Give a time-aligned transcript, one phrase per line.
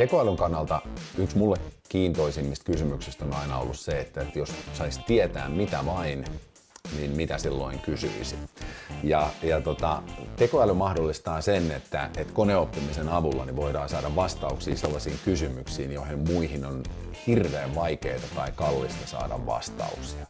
[0.00, 0.80] Tekoälyn kannalta
[1.18, 1.56] yksi mulle
[1.88, 6.24] kiintoisimmista kysymyksistä on aina ollut se, että, jos saisi tietää mitä vain,
[6.96, 8.36] niin mitä silloin kysyisi.
[9.02, 10.02] Ja, ja tota,
[10.36, 16.64] tekoäly mahdollistaa sen, että, että koneoppimisen avulla niin voidaan saada vastauksia sellaisiin kysymyksiin, joihin muihin
[16.64, 16.82] on
[17.26, 20.26] hirveän vaikeaa tai kallista saada vastauksia.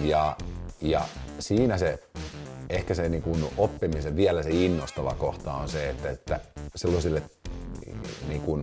[0.00, 0.36] Ja,
[0.80, 1.00] ja
[1.38, 1.98] siinä se
[2.70, 6.40] ehkä se niin kuin oppimisen vielä se innostava kohta on se, että, että
[6.74, 7.22] sellaisille
[8.28, 8.62] niin kuin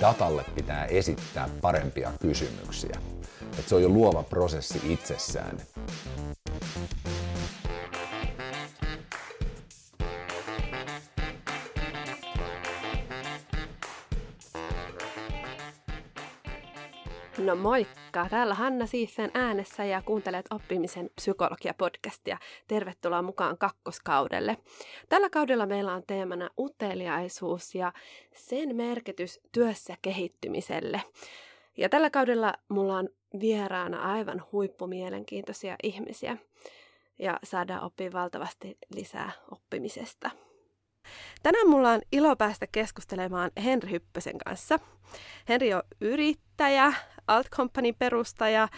[0.00, 2.96] datalle pitää esittää parempia kysymyksiä.
[3.42, 5.60] Että se on jo luova prosessi itsessään.
[17.52, 18.26] No moikka!
[18.30, 22.38] Täällä Hanna Siissen äänessä ja kuuntelet oppimisen psykologia-podcastia.
[22.68, 24.56] Tervetuloa mukaan kakkoskaudelle.
[25.08, 27.92] Tällä kaudella meillä on teemana uteliaisuus ja
[28.34, 31.02] sen merkitys työssä kehittymiselle.
[31.76, 33.08] Ja tällä kaudella mulla on
[33.40, 36.36] vieraana aivan huippumielenkiintoisia ihmisiä
[37.18, 40.30] ja saadaan oppia valtavasti lisää oppimisesta.
[41.42, 44.78] Tänään mulla on ilo päästä keskustelemaan Henri Hyppösen kanssa.
[45.48, 46.92] Henri on yrittäjä,
[47.28, 48.68] Alt Company perustaja,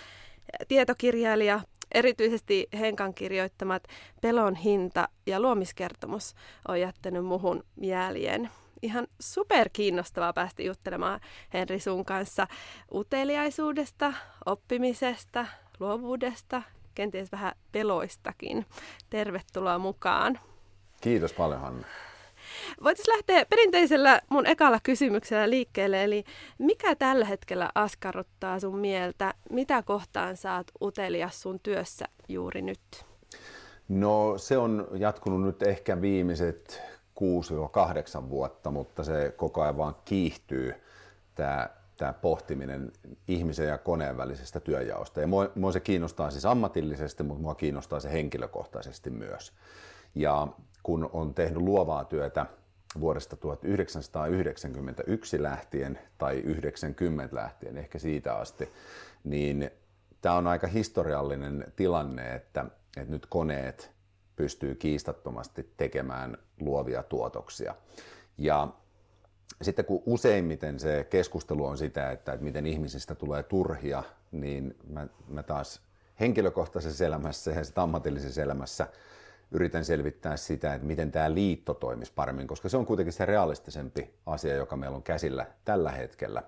[0.68, 1.60] tietokirjailija,
[1.92, 3.82] erityisesti Henkan kirjoittamat
[4.20, 6.34] Pelon hinta ja luomiskertomus
[6.68, 8.50] on jättänyt muhun jäljen.
[8.82, 11.20] Ihan super kiinnostavaa päästä juttelemaan
[11.52, 12.46] Henri sun kanssa
[12.92, 14.12] uteliaisuudesta,
[14.46, 15.46] oppimisesta,
[15.80, 16.62] luovuudesta,
[16.94, 18.66] kenties vähän peloistakin.
[19.10, 20.38] Tervetuloa mukaan.
[21.00, 21.86] Kiitos paljon Hanna.
[22.82, 26.24] Voitaisiin lähteä perinteisellä mun ekalla kysymyksellä liikkeelle, eli
[26.58, 29.34] mikä tällä hetkellä askarruttaa sun mieltä?
[29.50, 32.80] Mitä kohtaan saat utelias sun työssä juuri nyt?
[33.88, 36.82] No se on jatkunut nyt ehkä viimeiset
[38.20, 40.74] 6-8 vuotta, mutta se koko ajan vaan kiihtyy
[41.34, 42.92] tämä tämä pohtiminen
[43.28, 45.20] ihmisen ja koneen välisestä työjaosta.
[45.20, 49.52] Ja mua, mua se kiinnostaa siis ammatillisesti, mutta mua kiinnostaa se henkilökohtaisesti myös.
[50.14, 50.48] Ja
[50.84, 52.46] kun on tehnyt luovaa työtä
[53.00, 58.68] vuodesta 1991 lähtien tai 90 lähtien, ehkä siitä asti,
[59.24, 59.70] niin
[60.20, 62.64] tämä on aika historiallinen tilanne, että,
[62.96, 63.92] että nyt koneet
[64.36, 67.74] pystyy kiistattomasti tekemään luovia tuotoksia.
[68.38, 68.68] Ja
[69.62, 74.02] sitten kun useimmiten se keskustelu on sitä, että, että miten ihmisistä tulee turhia,
[74.32, 75.80] niin mä, mä taas
[76.20, 78.86] henkilökohtaisessa elämässä ja ammatillisessa elämässä
[79.50, 84.14] yritän selvittää sitä, että miten tämä liitto toimisi paremmin, koska se on kuitenkin se realistisempi
[84.26, 86.42] asia, joka meillä on käsillä tällä hetkellä.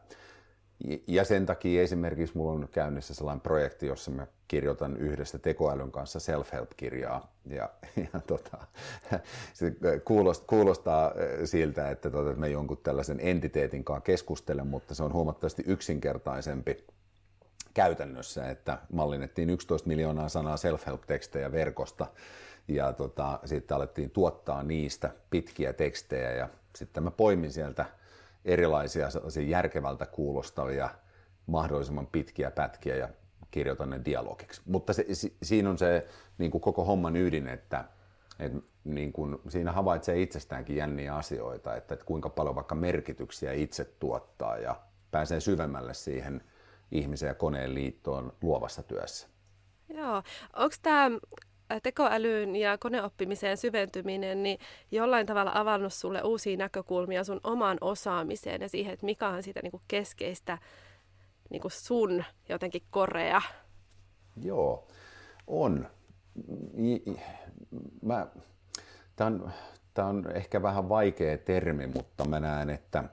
[1.06, 6.20] Ja sen takia esimerkiksi mulla on käynnissä sellainen projekti, jossa mä kirjoitan yhdessä tekoälyn kanssa
[6.20, 7.32] self-help-kirjaa.
[7.46, 7.70] Ja,
[8.12, 8.58] ja tota,
[9.54, 11.12] se kuulostaa, kuulostaa
[11.44, 16.84] siltä, että, tota, että me jonkun tällaisen entiteetin kanssa keskustelen, mutta se on huomattavasti yksinkertaisempi
[17.74, 22.06] käytännössä, että mallinnettiin 11 miljoonaa sanaa self-help-tekstejä verkosta
[22.69, 27.87] ja tota, sitten alettiin tuottaa niistä pitkiä tekstejä ja sitten mä poimin sieltä
[28.44, 29.09] erilaisia
[29.47, 30.91] järkevältä kuulostavia
[31.47, 33.09] mahdollisimman pitkiä pätkiä ja
[33.50, 34.62] kirjoitan ne dialogiksi.
[34.65, 36.06] Mutta se, si, siinä on se
[36.38, 37.84] niin kuin koko homman ydin, että,
[38.38, 43.84] että niin kuin, siinä havaitsee itsestäänkin jänniä asioita, että, että kuinka paljon vaikka merkityksiä itse
[43.84, 44.77] tuottaa ja
[45.10, 46.43] pääsee syvemmälle siihen
[46.93, 49.28] ihmisen ja koneen liittoon luovassa työssä.
[49.88, 50.22] Joo.
[50.56, 51.10] Onko tämä
[51.82, 54.59] tekoälyyn ja koneoppimiseen syventyminen niin
[54.91, 59.60] jollain tavalla avannut sulle uusia näkökulmia sun omaan osaamiseen ja siihen, että mikä on sitä
[59.62, 60.59] niin kuin keskeistä
[61.50, 63.43] niin kuin sun jotenkin korea?
[64.43, 64.88] Joo,
[65.47, 65.88] on.
[68.03, 68.27] Mä,
[69.16, 69.50] tämä on,
[69.94, 73.04] tämä on ehkä vähän vaikea termi, mutta mä näen, että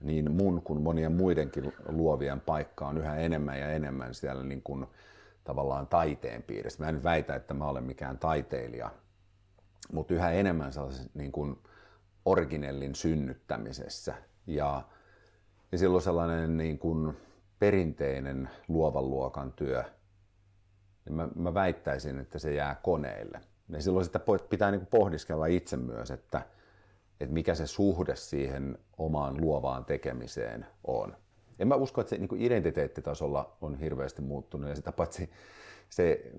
[0.00, 4.86] niin mun kuin monien muidenkin luovien paikka on yhä enemmän ja enemmän siellä niin kuin
[5.44, 6.84] tavallaan taiteen piirissä.
[6.84, 8.90] Mä en väitä, että mä olen mikään taiteilija,
[9.92, 11.58] mutta yhä enemmän sellaisen niin kuin
[12.24, 14.14] originellin synnyttämisessä.
[14.46, 14.82] Ja,
[15.72, 17.16] ja silloin sellainen niin kuin
[17.58, 19.84] perinteinen luovan luokan työ,
[21.04, 23.40] niin mä, mä väittäisin, että se jää koneille.
[23.68, 24.20] Ja silloin sitä
[24.50, 26.42] pitää niin kuin pohdiskella itse myös, että,
[27.20, 31.16] että mikä se suhde siihen omaan luovaan tekemiseen on
[31.62, 35.30] en mä usko, että se niin identiteettitasolla on hirveästi muuttunut ja sitä paitsi
[35.88, 36.32] se,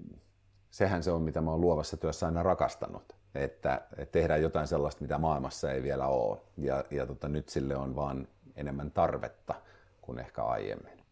[0.71, 5.01] sehän se on, mitä mä oon luovassa työssä aina rakastanut, että, että tehdään jotain sellaista,
[5.01, 9.55] mitä maailmassa ei vielä ole ja, ja tota, nyt sille on vaan enemmän tarvetta
[10.01, 11.03] kuin ehkä aiemmin.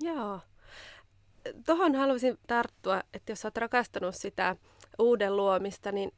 [0.00, 0.40] Joo.
[1.66, 4.56] Tuohon haluaisin tarttua, että jos olet rakastanut sitä
[4.98, 6.12] uuden luomista, niin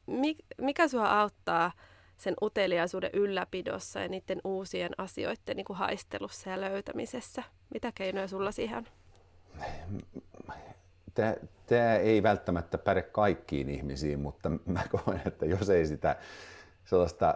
[0.59, 1.73] mikä sua auttaa
[2.19, 7.43] sen uteliaisuuden ylläpidossa ja niiden uusien asioiden niin kuin haistelussa ja löytämisessä.
[7.75, 8.89] Mitä keinoja sulla siihen?
[11.67, 16.17] Tämä ei välttämättä päde kaikkiin ihmisiin, mutta mä koen, että jos ei sitä
[16.85, 17.35] sellaista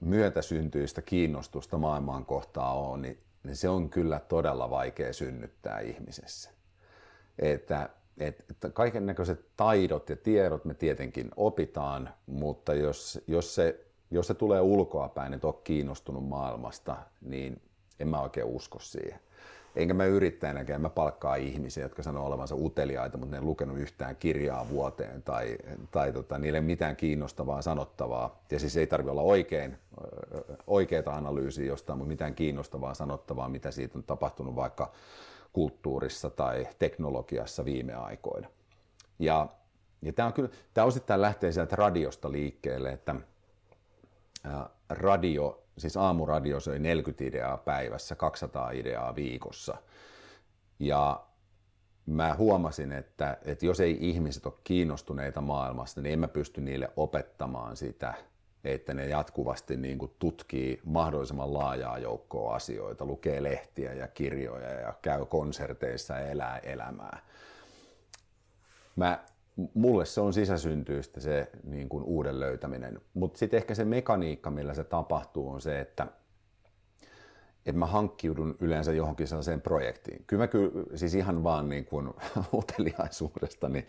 [0.00, 6.50] myötäsyntyistä kiinnostusta maailmaan kohtaan ole, niin, niin se on kyllä todella vaikea synnyttää ihmisessä.
[7.38, 7.88] Että,
[8.18, 14.34] että kaiken näköiset taidot ja tiedot me tietenkin opitaan, mutta jos, jos, se, jos se
[14.34, 17.62] tulee ulkoapäin, että olet kiinnostunut maailmasta, niin
[18.00, 19.20] en mä oikein usko siihen
[19.76, 24.16] enkä mä yrittäjänäkään, mä palkkaa ihmisiä, jotka sanoo olevansa uteliaita, mutta ne ei lukenut yhtään
[24.16, 25.56] kirjaa vuoteen tai,
[25.90, 28.42] tai tota, niille ei mitään kiinnostavaa sanottavaa.
[28.50, 29.78] Ja siis ei tarvitse olla oikein,
[30.66, 34.92] oikeaa analyysiä jostain, mutta mitään kiinnostavaa sanottavaa, mitä siitä on tapahtunut vaikka
[35.52, 38.48] kulttuurissa tai teknologiassa viime aikoina.
[39.18, 39.46] Ja,
[40.02, 43.14] ja tämä, on kyllä, tämä osittain lähtee sieltä radiosta liikkeelle, että
[44.88, 49.76] radio siis aamuradio söi 40 ideaa päivässä, 200 ideaa viikossa.
[50.78, 51.26] Ja
[52.06, 56.90] mä huomasin, että, että jos ei ihmiset ole kiinnostuneita maailmasta, niin en mä pysty niille
[56.96, 58.14] opettamaan sitä,
[58.64, 64.94] että ne jatkuvasti niin kuin tutkii mahdollisimman laajaa joukkoa asioita, lukee lehtiä ja kirjoja ja
[65.02, 67.22] käy konserteissa ja elää elämää.
[68.96, 69.24] Mä
[69.74, 73.00] mulle se on sisäsyntyistä se niin kuin uuden löytäminen.
[73.14, 76.06] Mutta sitten ehkä se mekaniikka, millä se tapahtuu, on se, että,
[77.66, 80.24] että mä hankkiudun yleensä johonkin sellaiseen projektiin.
[80.26, 82.10] Kyllä mä kyllä, siis ihan vaan niin kuin
[82.54, 83.86] uteliaisuudesta niin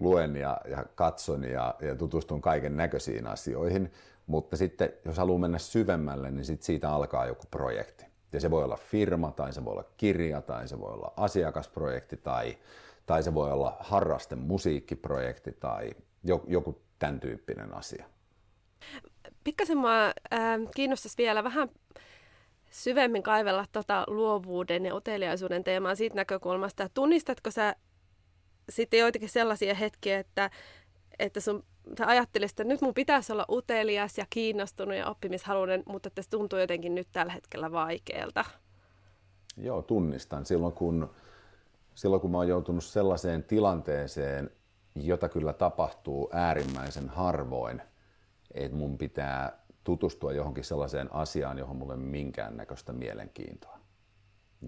[0.00, 3.92] luen ja, ja katson ja, ja tutustun kaiken näköisiin asioihin,
[4.26, 8.06] mutta sitten jos haluaa mennä syvemmälle, niin sit siitä alkaa joku projekti.
[8.32, 12.16] Ja se voi olla firma, tai se voi olla kirja, tai se voi olla asiakasprojekti,
[12.16, 12.58] tai
[13.06, 15.90] tai se voi olla harrasten musiikkiprojekti tai
[16.46, 18.04] joku tämän tyyppinen asia.
[19.44, 20.12] Pikkasen mua äh,
[20.76, 21.68] kiinnostaisi vielä vähän
[22.70, 27.76] syvemmin kaivella tota luovuuden ja uteliaisuuden teemaa siitä näkökulmasta, että tunnistatko sä
[28.68, 30.50] sitten joitakin sellaisia hetkiä, että,
[31.18, 31.64] että sun,
[31.98, 36.30] sä ajattelisit, että nyt mun pitäisi olla utelias ja kiinnostunut ja oppimishaluinen, mutta että se
[36.30, 38.44] tuntuu jotenkin nyt tällä hetkellä vaikealta?
[39.56, 40.46] Joo, tunnistan.
[40.46, 41.10] Silloin kun
[41.96, 44.50] silloin kun mä oon joutunut sellaiseen tilanteeseen,
[44.94, 47.82] jota kyllä tapahtuu äärimmäisen harvoin,
[48.54, 53.78] että mun pitää tutustua johonkin sellaiseen asiaan, johon mulle minkäännäköistä mielenkiintoa.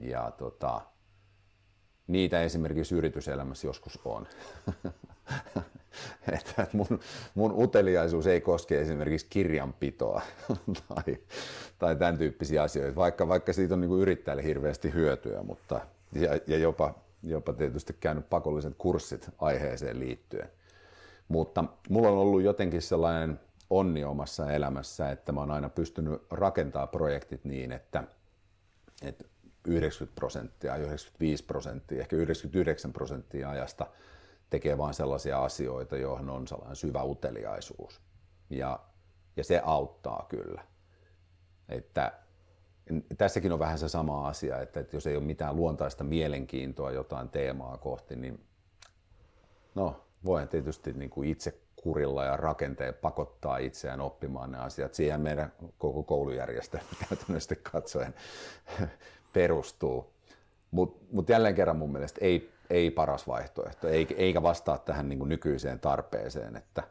[0.00, 0.80] Ja tota,
[2.06, 4.26] niitä esimerkiksi yrityselämässä joskus on.
[6.38, 7.00] että mun,
[7.34, 10.22] mun uteliaisuus ei koske esimerkiksi kirjanpitoa
[10.88, 11.19] tai,
[11.78, 15.80] tai tämän tyyppisiä asioita, vaikka, vaikka siitä on niin kuin yrittäjälle hirveästi hyötyä, mutta
[16.12, 20.50] ja, ja jopa jopa tietysti käynyt pakolliset kurssit aiheeseen liittyen.
[21.29, 26.87] Mutta mulla on ollut jotenkin sellainen onni omassa elämässä, että mä oon aina pystynyt rakentaa
[26.87, 28.05] projektit niin, että,
[29.03, 29.25] että
[29.67, 33.87] 90 prosenttia, 95 prosenttia, ehkä 99 prosenttia ajasta
[34.50, 38.00] tekee vain sellaisia asioita, joihin on sellainen syvä uteliaisuus.
[38.50, 38.81] Ja,
[39.37, 40.64] ja se auttaa kyllä.
[41.69, 42.12] Että
[43.19, 47.29] tässäkin on vähän se sama asia, että, että jos ei ole mitään luontaista mielenkiintoa jotain
[47.29, 48.40] teemaa kohti, niin
[49.75, 54.94] no, voi tietysti niin kuin itse kurilla ja rakenteen pakottaa itseään oppimaan ne asiat.
[54.94, 58.14] Siihen meidän koko koulujärjestelmä käytännössä katsoen
[59.33, 60.12] perustuu.
[60.71, 65.28] Mutta mut jälleen kerran mun mielestä ei, ei paras vaihtoehto, eikä vastaa tähän niin kuin
[65.28, 66.83] nykyiseen tarpeeseen, että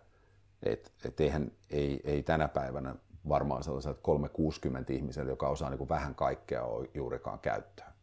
[0.63, 2.96] et, et eihän, ei, ei tänä päivänä
[3.30, 7.94] varmaan sellaiselta 360 ihmiseltä, joka osaa niin kuin vähän kaikkea juurikaan käyttää.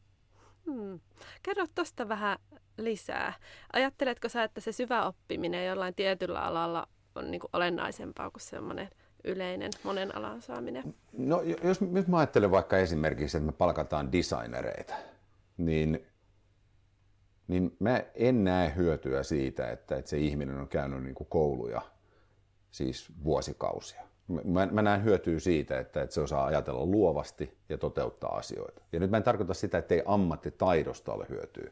[0.67, 1.01] Hmm.
[1.43, 2.39] Kerro tuosta vähän
[2.79, 3.33] lisää.
[3.73, 8.89] Ajatteletko sä, että se syvä oppiminen jollain tietyllä alalla on niin kuin olennaisempaa kuin semmoinen
[9.25, 10.95] yleinen monen alan saaminen?
[11.13, 14.95] No jos nyt mä ajattelen vaikka esimerkiksi, että me palkataan designereita,
[15.57, 16.07] niin,
[17.49, 21.83] niin mä en näe hyötyä siitä, että, että se ihminen on käynyt niin kuin kouluja
[22.71, 28.37] siis vuosikausia mä, mä näen hyötyä siitä, että, että se osaa ajatella luovasti ja toteuttaa
[28.37, 28.83] asioita.
[28.93, 31.71] Ja nyt mä en tarkoita sitä, että ei ammattitaidosta ole hyötyä.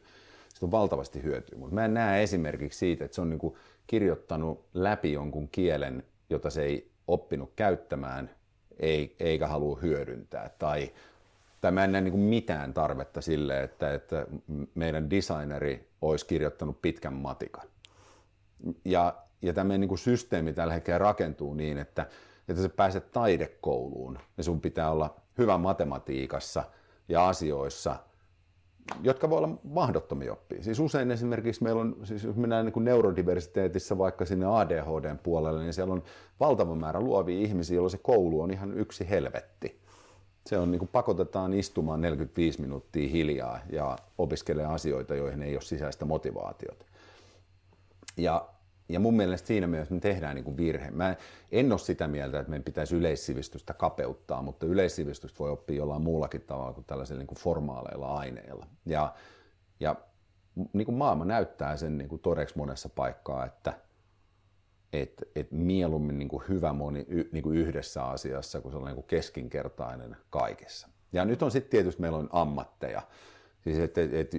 [0.49, 3.55] Sitä on valtavasti hyötyä, mutta mä en näe esimerkiksi siitä, että se on niin
[3.87, 8.29] kirjoittanut läpi jonkun kielen, jota se ei oppinut käyttämään
[8.79, 10.49] ei, eikä halua hyödyntää.
[10.59, 10.91] Tai,
[11.61, 14.25] tai mä en näe niin mitään tarvetta sille, että, että
[14.75, 17.67] meidän designeri olisi kirjoittanut pitkän matikan.
[18.85, 22.07] Ja, ja tämä niin systeemi tällä hetkellä rakentuu niin, että
[22.47, 26.63] että sä pääset taidekouluun ja sun pitää olla hyvä matematiikassa
[27.09, 27.95] ja asioissa
[29.03, 30.63] jotka voi olla mahdottomia oppia.
[30.63, 35.63] Siis usein esimerkiksi meillä on, siis jos mennään niin kuin neurodiversiteetissä vaikka sinne ADHDn puolelle,
[35.63, 36.03] niin siellä on
[36.39, 39.81] valtava määrä luovia ihmisiä, joilla se koulu on ihan yksi helvetti.
[40.45, 45.61] Se on niin kuin pakotetaan istumaan 45 minuuttia hiljaa ja opiskelee asioita, joihin ei ole
[45.61, 46.85] sisäistä motivaatiota.
[48.17, 48.49] Ja
[48.93, 50.91] ja mun mielestä siinä mielessä me tehdään niin kuin virhe.
[50.91, 51.15] Mä
[51.51, 56.41] en ole sitä mieltä, että meidän pitäisi yleissivistystä kapeuttaa, mutta yleissivistystä voi oppia jollain muullakin
[56.41, 58.67] tavalla kuin tällaisilla niin kuin formaaleilla aineilla.
[58.85, 59.13] Ja,
[59.79, 59.95] ja
[60.73, 63.73] niin kuin maailma näyttää sen niin kuin todeksi monessa paikkaa, että
[64.93, 69.03] et, et mieluummin niin kuin hyvä moni y, niin kuin yhdessä asiassa kuin sellainen niin
[69.03, 70.87] kuin keskinkertainen kaikessa.
[71.13, 73.01] Ja nyt on sitten tietysti, meillä on ammatteja,
[73.63, 74.31] Siis et, et, et,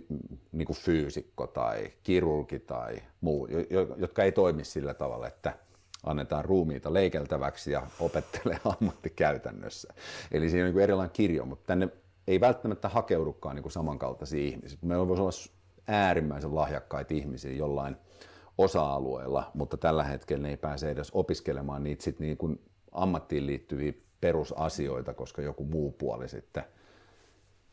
[0.52, 3.48] niin kuin fyysikko tai kirurgi tai muu,
[3.96, 5.58] jotka ei toimi sillä tavalla, että
[6.02, 9.94] annetaan ruumiita leikeltäväksi ja opettelee ammattikäytännössä.
[10.32, 11.88] Eli siinä on niin erilainen kirjo, mutta tänne
[12.26, 14.78] ei välttämättä hakeudukaan niin samankaltaisia ihmisiä.
[14.82, 15.54] Meillä voisi olla
[15.88, 17.96] äärimmäisen lahjakkaita ihmisiä jollain
[18.58, 22.60] osa-alueella, mutta tällä hetkellä ne ei pääse edes opiskelemaan niitä sit niin kuin
[22.92, 26.64] ammattiin liittyviä perusasioita, koska joku muu puoli sitten–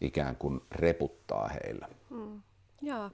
[0.01, 1.87] ikään kuin reputtaa heillä.
[2.09, 2.41] Mm.
[2.81, 3.11] Joo.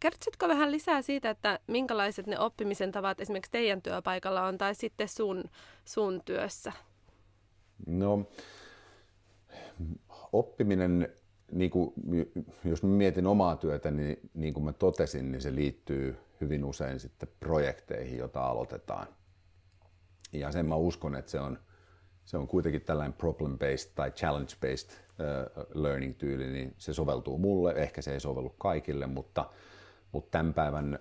[0.00, 5.08] Kertoisitko vähän lisää siitä, että minkälaiset ne oppimisen tavat esimerkiksi teidän työpaikalla on tai sitten
[5.08, 5.44] sun,
[5.84, 6.72] sun työssä?
[7.86, 8.26] No,
[10.32, 11.08] oppiminen,
[11.52, 11.92] niin kuin,
[12.64, 17.00] jos mä mietin omaa työtä, niin, niin kuin mä totesin, niin se liittyy hyvin usein
[17.00, 19.06] sitten projekteihin, joita aloitetaan.
[20.32, 21.58] Ja sen mä uskon, että se on,
[22.26, 24.92] se on kuitenkin tällainen problem-based tai challenge-based
[25.74, 27.72] learning-tyyli, niin se soveltuu mulle.
[27.72, 29.50] Ehkä se ei sovellu kaikille, mutta,
[30.12, 30.98] mutta tämän päivän,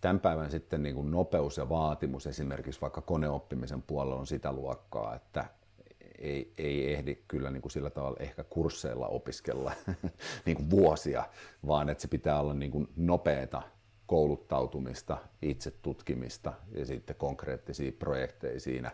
[0.00, 5.14] tämän päivän sitten niin kuin nopeus ja vaatimus esimerkiksi vaikka koneoppimisen puolella on sitä luokkaa,
[5.14, 5.44] että
[6.18, 9.72] ei, ei ehdi kyllä niin kuin sillä tavalla ehkä kursseilla opiskella
[10.46, 11.24] niin kuin vuosia,
[11.66, 13.62] vaan että se pitää olla niin kuin nopeata
[14.06, 18.90] kouluttautumista, itse tutkimista ja sitten konkreettisia projekteja siinä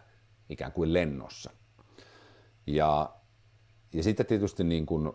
[0.48, 1.50] ikään kuin lennossa.
[2.74, 3.20] Ja
[3.92, 5.12] ja sitten tietysti niin kuin,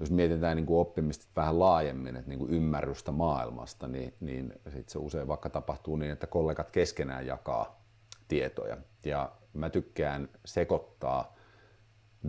[0.00, 4.88] jos mietitään niin kuin oppimista vähän laajemmin, että niin kuin ymmärrystä maailmasta, niin, niin sit
[4.88, 7.84] se usein vaikka tapahtuu niin, että kollegat keskenään jakaa
[8.28, 8.76] tietoja.
[9.04, 11.36] Ja mä tykkään sekoittaa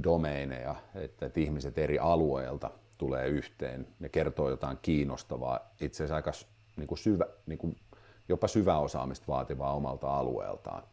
[0.03, 6.31] domeineja, että, että ihmiset eri alueilta tulee yhteen ja kertoo jotain kiinnostavaa, itse asiassa aika
[6.77, 7.75] niin kuin syvä, niin kuin
[8.29, 10.83] jopa syväosaamista vaativaa omalta alueeltaan.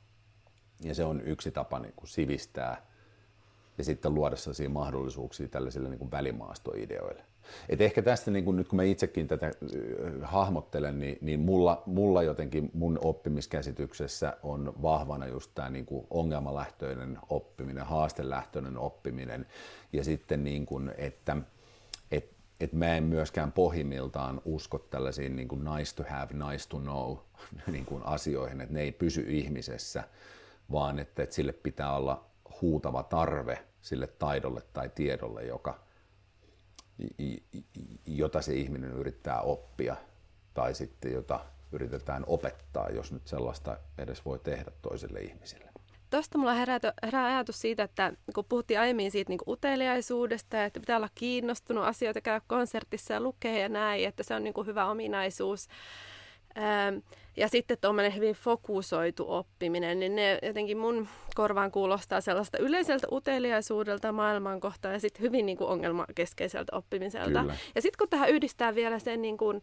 [0.80, 2.95] Ja se on yksi tapa niin kuin sivistää
[3.78, 7.22] ja sitten luoda sellaisia mahdollisuuksia tällaisille niin kuin välimaastoideoille.
[7.68, 9.52] Et ehkä tästä, niin kuin nyt kun mä itsekin tätä
[10.22, 17.18] hahmottelen, niin, niin mulla, mulla jotenkin mun oppimiskäsityksessä on vahvana just tämä niin kuin ongelmalähtöinen
[17.28, 19.46] oppiminen, haastelähtöinen oppiminen
[19.92, 21.36] ja sitten niin kuin, että
[22.10, 22.30] et,
[22.60, 27.16] et mä en myöskään pohjimmiltaan usko tällaisiin niin kuin nice to have, nice to know
[27.72, 30.04] niin kuin asioihin, että ne ei pysy ihmisessä,
[30.72, 32.24] vaan että, että sille pitää olla
[32.60, 35.80] huutava tarve sille taidolle tai tiedolle, joka,
[38.06, 39.96] jota se ihminen yrittää oppia
[40.54, 41.40] tai sitten jota
[41.72, 45.70] yritetään opettaa, jos nyt sellaista edes voi tehdä toiselle ihmiselle.
[46.10, 50.96] Tuosta mulla herää, herää ajatus siitä, että kun puhuttiin aiemmin siitä niin uteliaisuudesta, että pitää
[50.96, 55.68] olla kiinnostunut asioita, käydä konsertissa ja lukea ja näin, että se on niin hyvä ominaisuus.
[56.58, 56.98] Ähm,
[57.36, 64.12] ja sitten tuommoinen hyvin fokusoitu oppiminen, niin ne jotenkin mun korvaan kuulostaa sellaista yleiseltä uteliaisuudelta
[64.12, 67.40] maailmankohtaa ja sitten hyvin niin kuin ongelmakeskeiseltä oppimiselta.
[67.40, 67.56] Kyllä.
[67.74, 69.62] Ja sitten kun tähän yhdistää vielä sen niin kuin,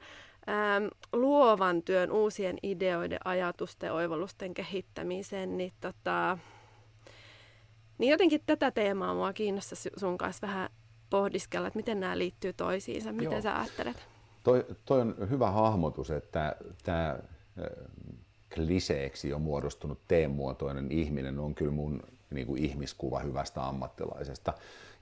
[0.49, 6.37] äm, luovan työn, uusien ideoiden, ajatusten, oivallusten kehittämisen, niin, tota,
[7.97, 10.69] niin jotenkin tätä teemaa mua kiinnostaa sun kanssa vähän
[11.09, 13.41] pohdiskella, että miten nämä liittyy toisiinsa, miten Joo.
[13.41, 14.07] sä ajattelet?
[14.43, 17.19] Toi, toi on hyvä hahmotus, että tämä
[18.53, 24.53] kliseeksi jo muodostunut teemuotoinen ihminen on kyllä mun niin kuin ihmiskuva hyvästä ammattilaisesta.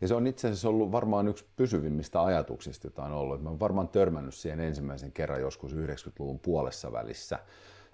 [0.02, 3.44] Ja se on itse asiassa ollut varmaan yksi pysyvimmistä ajatuksista, jota on ollut.
[3.44, 7.40] Mä olen varmaan törmännyt siihen ensimmäisen kerran joskus 90-luvun puolessa välissä.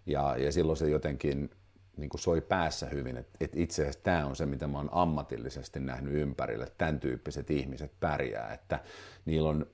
[0.06, 1.50] Ja, ja silloin se jotenkin
[1.98, 4.90] niin kuin soi päässä hyvin, että, että itse asiassa tämä on se, mitä mä oon
[4.92, 8.80] ammatillisesti nähnyt ympärille, että tämän tyyppiset ihmiset pärjää, että
[9.26, 9.66] niillä on,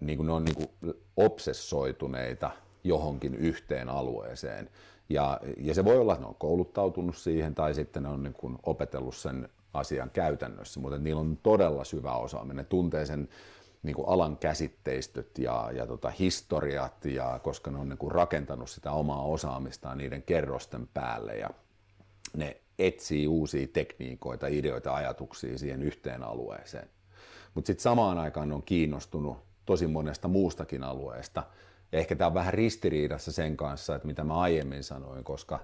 [0.00, 2.50] niin kuin ne on niin kuin obsessoituneita
[2.84, 4.70] johonkin yhteen alueeseen.
[5.08, 8.34] Ja, ja se voi olla, että ne on kouluttautunut siihen tai sitten ne on niin
[8.34, 12.56] kuin opetellut sen asian käytännössä, mutta niillä on todella syvä osaaminen.
[12.56, 13.28] Ne tuntee sen
[13.82, 18.70] niin kuin alan käsitteistöt ja, ja tota, historiat, ja, koska ne on niin kuin rakentanut
[18.70, 21.36] sitä omaa osaamistaan niiden kerrosten päälle.
[21.36, 21.50] Ja
[22.36, 26.88] ne etsii uusia tekniikoita, ideoita, ajatuksia siihen yhteen alueeseen.
[27.54, 31.42] Mutta sitten samaan aikaan ne on kiinnostunut tosi monesta muustakin alueesta.
[31.92, 35.60] Ja ehkä tämä on vähän ristiriidassa sen kanssa, että mitä mä aiemmin sanoin, koska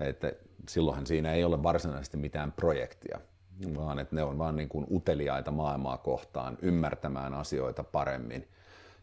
[0.00, 0.32] että
[0.68, 3.20] silloinhan siinä ei ole varsinaisesti mitään projektia,
[3.76, 8.48] vaan että ne on vaan niin kuin uteliaita maailmaa kohtaan ymmärtämään asioita paremmin.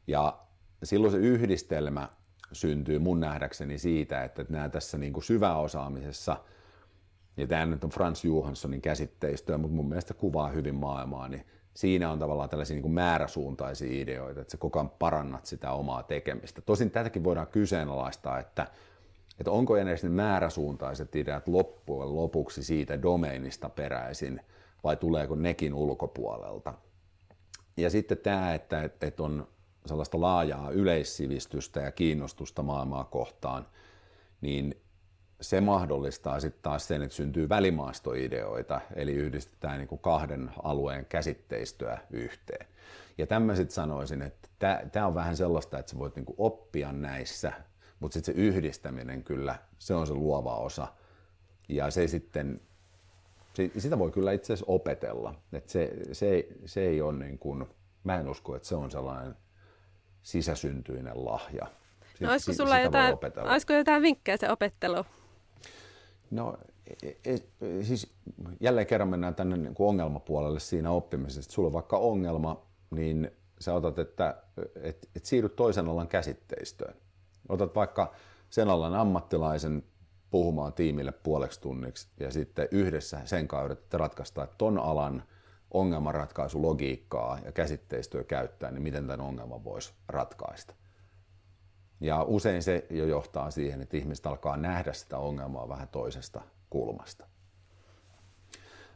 [0.08, 0.39] Ja
[0.84, 2.10] silloin se yhdistelmä
[2.51, 6.38] syntyy mun nähdäkseni siitä, että nämä tässä niin kuin syväosaamisessa,
[7.38, 12.12] ja tämä nyt on Frans Johanssonin käsitteistöä, mutta mun mielestä kuvaa hyvin maailmaa, niin siinä
[12.12, 16.62] on tavallaan tällaisia niin määräsuuntaisia ideoita, että sä koko ajan parannat sitä omaa tekemistä.
[16.62, 18.68] Tosin tätäkin voidaan kyseenalaistaa, että,
[19.39, 24.42] että onko edes ne määräsuuntaiset ideat loppujen lopuksi siitä domeinista peräisin,
[24.84, 26.74] vai tuleeko nekin ulkopuolelta.
[27.77, 29.48] Ja sitten tämä, että, että on
[29.86, 33.68] sellaista laajaa yleissivistystä ja kiinnostusta maailmaa kohtaan,
[34.42, 34.83] niin
[35.44, 41.98] se mahdollistaa sitten taas sen, että syntyy välimaastoideoita, eli yhdistetään niin kuin kahden alueen käsitteistöä
[42.12, 42.68] yhteen.
[43.18, 44.50] Ja tämmöiset sanoisin, että
[44.92, 47.54] tämä on vähän sellaista, että sä voit niin kuin oppia näissä,
[48.00, 50.88] mutta sitten se yhdistäminen kyllä, se on se luova osa.
[51.70, 52.62] Ja se sitten,
[53.54, 55.36] se, sitä voi kyllä itse asiassa opetella.
[55.54, 57.66] Et se, se, se ei ole niin kuin,
[58.04, 59.36] mä en usko, että se on sellainen
[60.22, 61.68] sisäsyntyinen lahja.
[62.20, 63.18] No, olisiko sulla jotain,
[63.52, 65.06] olisiko jotain vinkkejä se opettelu?
[66.34, 66.58] No
[67.04, 68.13] e, e, e, siis
[68.60, 71.52] jälleen kerran mennään tänne niin kuin ongelmapuolelle siinä oppimisessa.
[71.52, 74.44] Sulla on vaikka ongelma, niin sä otat, että
[74.75, 76.96] et, et siirryt toisen alan käsitteistöön.
[77.50, 78.13] Otat vaikka
[78.50, 79.84] sen alan ammattilaisen
[80.32, 85.24] puhumaan tiimille puoleksi tunniksi ja sitten yhdessä sen kautta, että ratkaistaan ton alan
[85.72, 90.75] ongelmanratkaisulogiikkaa ja käsitteistöä käyttää, niin miten tämän ongelman voisi ratkaista.
[92.03, 97.25] Ja usein se jo johtaa siihen, että ihmiset alkaa nähdä sitä ongelmaa vähän toisesta kulmasta.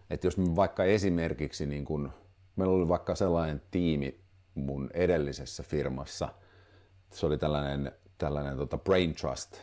[0.10, 2.12] Että jos vaikka esimerkiksi, niin kun,
[2.56, 4.20] meillä oli vaikka sellainen tiimi
[4.56, 6.30] mun edellisessä firmassa,
[7.12, 9.58] se oli tällainen, tällainen tota Brain Trust,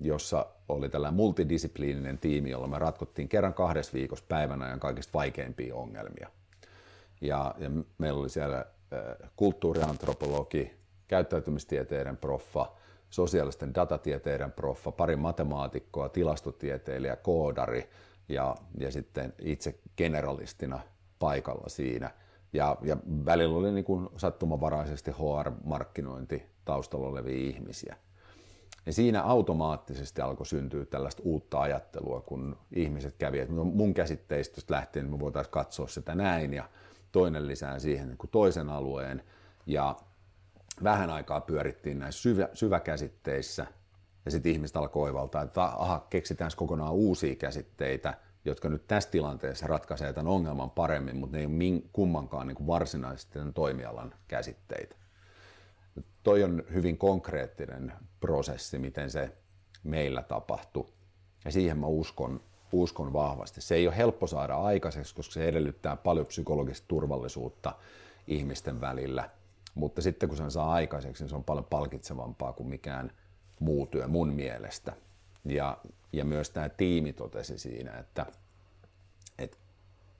[0.00, 5.74] jossa oli tällainen multidiscipliininen tiimi, jolla me ratkottiin kerran kahdessa viikossa päivän ajan kaikista vaikeimpia
[5.76, 6.30] ongelmia.
[7.20, 8.66] Ja, ja meillä oli siellä
[9.36, 10.79] kulttuuriantropologi,
[11.10, 12.66] käyttäytymistieteiden proffa,
[13.10, 17.90] sosiaalisten datatieteiden proffa, pari matemaatikkoa, tilastotieteilijä, koodari
[18.28, 20.80] ja, ja sitten itse generalistina
[21.18, 22.10] paikalla siinä.
[22.52, 22.96] Ja, ja
[23.26, 27.96] välillä oli niin kuin sattumavaraisesti HR-markkinointi taustalla olevia ihmisiä.
[28.86, 35.10] Ja siinä automaattisesti alkoi syntyä tällaista uutta ajattelua, kun ihmiset kävi, että mun käsitteistöstä lähtien
[35.10, 36.64] me voitaisiin katsoa sitä näin ja
[37.12, 39.22] toinen lisää siihen niin kuin toisen alueen.
[39.66, 39.96] Ja
[40.82, 43.66] vähän aikaa pyörittiin näissä syvä, syväkäsitteissä
[44.24, 48.14] ja sitten ihmiset alkoi oivaltaa, että aha, keksitään kokonaan uusia käsitteitä,
[48.44, 52.66] jotka nyt tässä tilanteessa ratkaisee tämän ongelman paremmin, mutta ne ei ole kummankaan niin kuin
[52.66, 54.96] varsinaisesti toimialan käsitteitä.
[56.22, 59.32] Toi on hyvin konkreettinen prosessi, miten se
[59.82, 60.86] meillä tapahtui.
[61.44, 62.40] Ja siihen mä uskon,
[62.72, 63.60] uskon vahvasti.
[63.60, 67.72] Se ei ole helppo saada aikaiseksi, koska se edellyttää paljon psykologista turvallisuutta
[68.26, 69.30] ihmisten välillä–
[69.74, 73.12] mutta sitten kun sen saa aikaiseksi, niin se on paljon palkitsevampaa kuin mikään
[73.60, 74.92] muu työ mun mielestä.
[75.44, 75.78] Ja,
[76.12, 78.26] ja myös tämä tiimi totesi siinä, että,
[79.38, 79.56] että,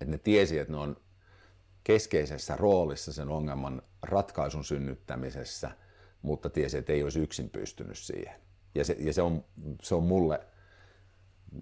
[0.00, 0.96] että ne tiesi, että ne on
[1.84, 5.70] keskeisessä roolissa sen ongelman ratkaisun synnyttämisessä,
[6.22, 8.40] mutta tiesi, että ei olisi yksin pystynyt siihen.
[8.74, 9.44] Ja se, ja se, on,
[9.82, 10.40] se on mulle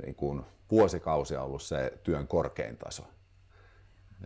[0.03, 3.03] niin kuin vuosikausia ollut se työn korkein taso.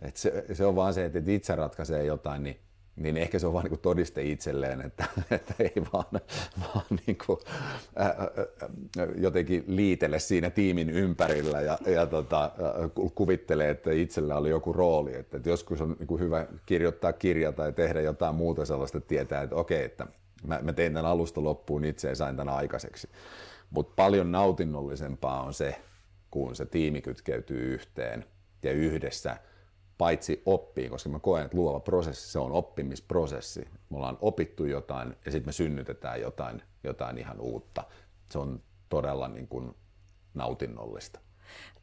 [0.01, 2.59] Et se, se on vaan se, että itse ratkaisee jotain, niin
[2.95, 6.05] niin ehkä se on vain niin todiste itselleen, että, että ei vaan,
[6.59, 7.39] vaan niin kuin,
[7.95, 12.51] ää, ää, jotenkin liitele siinä tiimin ympärillä ja, ja tota,
[13.15, 15.15] kuvittelee, että itsellä oli joku rooli.
[15.15, 19.55] Että, että joskus on niin hyvä kirjoittaa kirja tai tehdä jotain muuta sellaista, tietää, että
[19.55, 20.07] okei, että
[20.47, 23.09] mä, mä tein tämän alusta loppuun itse ja sain tämän aikaiseksi.
[23.69, 25.75] Mutta paljon nautinnollisempaa on se,
[26.31, 28.25] kun se tiimi kytkeytyy yhteen
[28.63, 29.37] ja yhdessä–
[30.03, 33.67] paitsi oppii, koska mä koen, että luova prosessi, se on oppimisprosessi.
[33.89, 37.83] Me ollaan opittu jotain ja sitten me synnytetään jotain, jotain ihan uutta.
[38.31, 39.75] Se on todella niin kuin
[40.33, 41.19] nautinnollista.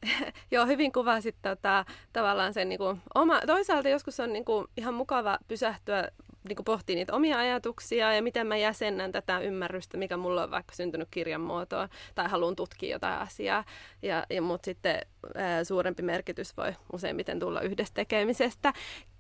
[0.51, 4.95] Joo, hyvin kuvasit tota, tavallaan sen niin kuin, oma, toisaalta joskus on niin kuin, ihan
[4.95, 6.09] mukava pysähtyä
[6.49, 10.51] niin kuin pohtii niitä omia ajatuksia ja miten mä jäsennän tätä ymmärrystä, mikä mulla on
[10.51, 13.65] vaikka syntynyt kirjan muotoon tai haluan tutkia jotain asiaa.
[14.03, 15.01] Ja, ja, mutta sitten
[15.35, 18.73] ää, suurempi merkitys voi useimmiten tulla yhdessä tekemisestä.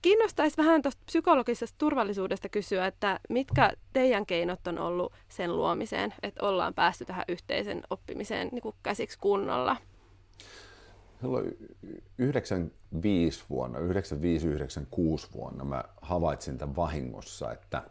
[0.03, 6.47] Kiinnostaisi vähän tuosta psykologisesta turvallisuudesta kysyä, että mitkä teidän keinot on ollut sen luomiseen, että
[6.47, 9.77] ollaan päästy tähän yhteisen oppimiseen niin kuin käsiksi kunnolla?
[11.21, 11.57] Silloin
[12.19, 13.83] 95 vuonna, 95-96
[15.35, 17.83] vuonna mä havaitsin tämän vahingossa, että,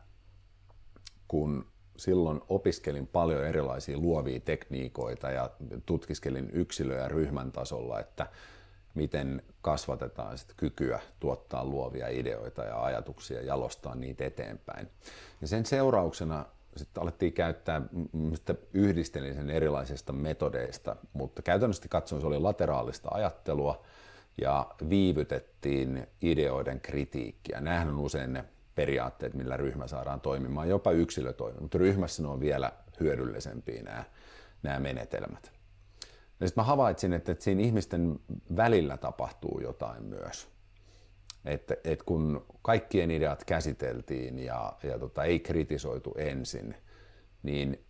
[1.27, 1.65] kun
[1.97, 5.49] silloin opiskelin paljon erilaisia luovia tekniikoita ja
[5.85, 8.27] tutkiskelin yksilö- ja ryhmän tasolla, että
[8.93, 14.87] miten kasvatetaan sit kykyä tuottaa luovia ideoita ja ajatuksia ja jalostaa niitä eteenpäin.
[15.41, 16.45] Ja sen seurauksena
[16.79, 23.83] sitten alettiin käyttää, mistä yhdistelin sen erilaisista metodeista, mutta käytännössä katsoen se oli lateraalista ajattelua
[24.41, 27.61] ja viivytettiin ideoiden kritiikkiä.
[27.61, 32.27] Nämähän on usein ne periaatteet, millä ryhmä saadaan toimimaan, jopa yksilö toimii, mutta ryhmässä ne
[32.29, 34.03] on vielä hyödyllisempiä nämä,
[34.63, 35.51] nämä menetelmät.
[36.39, 38.19] Ja sitten mä havaitsin, että, että siinä ihmisten
[38.55, 40.58] välillä tapahtuu jotain myös.
[41.45, 46.75] Että, että kun kaikkien ideat käsiteltiin ja, ja tota, ei kritisoitu ensin,
[47.43, 47.85] niin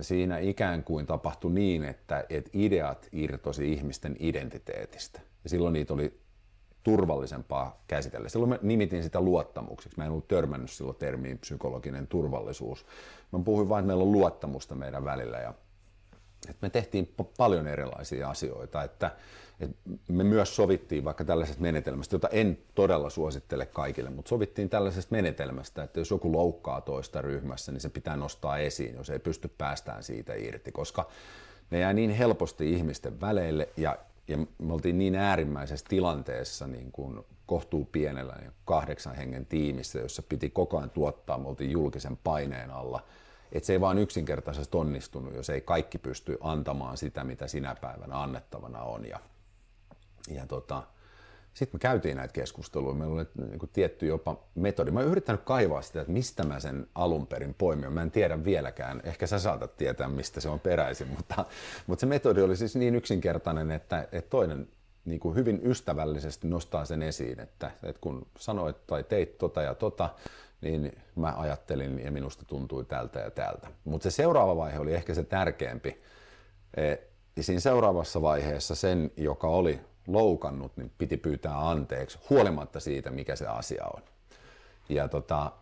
[0.00, 5.20] siinä ikään kuin tapahtui niin, että, että ideat irtosi ihmisten identiteetistä.
[5.44, 6.20] Ja silloin niitä oli
[6.82, 8.28] turvallisempaa käsitellä.
[8.28, 9.98] Silloin mä nimitin sitä luottamukseksi.
[9.98, 12.86] Mä en ollut törmännyt silloin termiin psykologinen turvallisuus.
[13.32, 15.54] Mä puhuin vain, että meillä on luottamusta meidän välillä ja
[16.50, 19.10] että me tehtiin paljon erilaisia asioita, että,
[19.60, 19.76] että
[20.08, 25.82] me myös sovittiin vaikka tällaisesta menetelmästä, jota en todella suosittele kaikille, mutta sovittiin tällaisesta menetelmästä,
[25.82, 30.02] että jos joku loukkaa toista ryhmässä, niin se pitää nostaa esiin, jos ei pysty päästään
[30.02, 31.08] siitä irti, koska
[31.70, 37.20] ne jää niin helposti ihmisten väleille ja, ja me oltiin niin äärimmäisessä tilanteessa niin kuin
[37.46, 42.70] kohtuu pienellä niin kahdeksan hengen tiimissä, jossa piti koko ajan tuottaa, me oltiin julkisen paineen
[42.70, 43.00] alla–
[43.54, 48.22] että se ei vaan yksinkertaisesti onnistunut, jos ei kaikki pysty antamaan sitä, mitä sinä päivänä
[48.22, 49.08] annettavana on.
[49.08, 49.20] Ja,
[50.28, 50.82] ja tota,
[51.54, 54.90] sitten me käytiin näitä keskusteluja, meillä oli niin tietty jopa metodi.
[54.90, 57.92] Mä oon yrittänyt kaivaa sitä, että mistä mä sen alun perin poimin.
[57.92, 61.44] Mä en tiedä vieläkään, ehkä sä saatat tietää, mistä se on peräisin, mutta,
[61.86, 64.68] mutta se metodi oli siis niin yksinkertainen, että, että toinen
[65.04, 69.74] niin kuin hyvin ystävällisesti nostaa sen esiin, että, että kun sanoit tai teit tota ja
[69.74, 70.10] tota,
[70.60, 73.68] niin mä ajattelin ja minusta tuntui tältä ja tältä.
[73.84, 76.02] Mutta se seuraava vaihe oli ehkä se tärkeämpi.
[76.76, 76.96] E,
[77.36, 83.36] ja siinä seuraavassa vaiheessa sen, joka oli loukannut, niin piti pyytää anteeksi, huolimatta siitä, mikä
[83.36, 84.02] se asia on.
[84.88, 85.52] Ja, tota,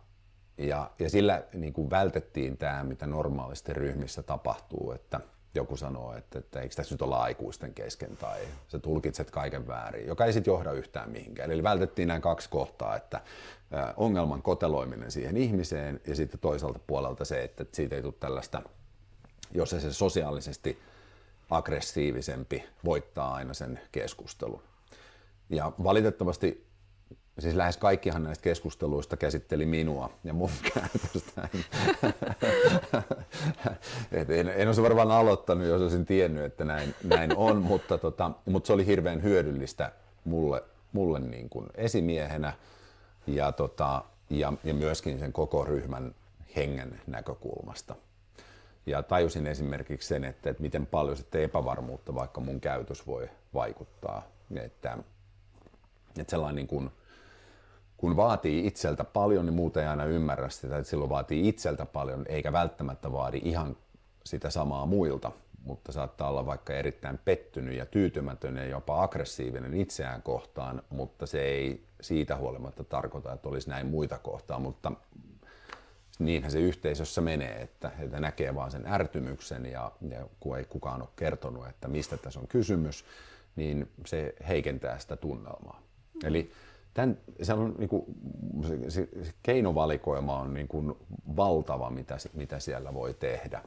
[0.57, 5.19] ja, ja sillä niin kuin vältettiin tämä, mitä normaalisti ryhmissä tapahtuu, että–
[5.55, 10.07] joku sanoo, että, että eikö tässä nyt olla aikuisten kesken tai sä tulkitset kaiken väärin,
[10.07, 11.51] joka ei sitten johda yhtään mihinkään.
[11.51, 13.21] Eli vältettiin nämä kaksi kohtaa, että
[13.97, 18.61] ongelman koteloiminen siihen ihmiseen ja sitten toisaalta puolelta se, että siitä ei tule tällaista,
[19.51, 20.79] jos se sosiaalisesti
[21.49, 24.61] aggressiivisempi voittaa aina sen keskustelun.
[25.49, 26.65] Ja valitettavasti
[27.39, 31.47] siis lähes kaikkihan näistä keskusteluista käsitteli minua ja mun käytöstä.
[34.29, 38.67] en, en olisi varmaan aloittanut, jos olisin tiennyt, että näin, näin on, mutta, tota, mutta
[38.67, 39.91] se oli hirveän hyödyllistä
[40.23, 42.53] mulle, mulle niin kuin esimiehenä
[43.27, 46.15] ja, tota, ja, ja myöskin sen koko ryhmän
[46.55, 47.95] hengen näkökulmasta.
[48.85, 54.27] Ja tajusin esimerkiksi sen, että, että miten paljon sitten epävarmuutta vaikka mun käytös voi vaikuttaa.
[54.55, 54.97] Että,
[56.19, 56.91] että sellainen niin kuin,
[58.03, 62.25] kun vaatii itseltä paljon, niin muuta ei aina ymmärrä sitä, että silloin vaatii itseltä paljon,
[62.29, 63.77] eikä välttämättä vaadi ihan
[64.25, 65.31] sitä samaa muilta,
[65.65, 71.41] mutta saattaa olla vaikka erittäin pettynyt ja tyytymätön ja jopa aggressiivinen itseään kohtaan, mutta se
[71.41, 74.91] ei siitä huolimatta tarkoita, että olisi näin muita kohtaan, mutta
[76.19, 81.01] niinhän se yhteisössä menee, että, että näkee vaan sen ärtymyksen ja, ja kun ei kukaan
[81.01, 83.05] ole kertonut, että mistä tässä on kysymys,
[83.55, 85.81] niin se heikentää sitä tunnelmaa.
[86.23, 86.51] Eli
[87.41, 88.05] Se on, niin kuin,
[88.67, 90.93] se, se, se keinovalikoima on niin kuin
[91.35, 93.61] valtava, mitä, mitä siellä voi tehdä.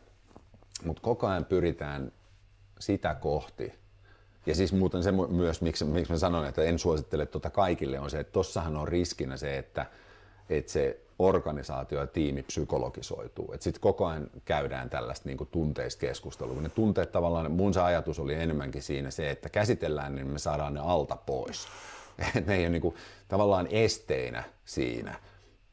[0.84, 2.12] Mutta koko ajan pyritään
[2.78, 3.72] sitä kohti.
[4.46, 8.10] Ja siis muuten se myös, miksi, miksi mä sanon, että en suosittele tuota kaikille, on
[8.10, 9.86] se, että tossahan on riskinä se, että,
[10.48, 13.54] että se organisaatio ja tiimi psykologisoituu.
[13.60, 16.60] Sitten koko ajan käydään tällaista niin tunteista keskustelua.
[16.60, 20.74] Ne tunteet tavallaan, mun se ajatus oli enemmänkin siinä se, että käsitellään, niin me saadaan
[20.74, 21.68] ne alta pois.
[22.46, 22.94] ne ei ole niin kuin,
[23.28, 25.14] tavallaan esteinä siinä.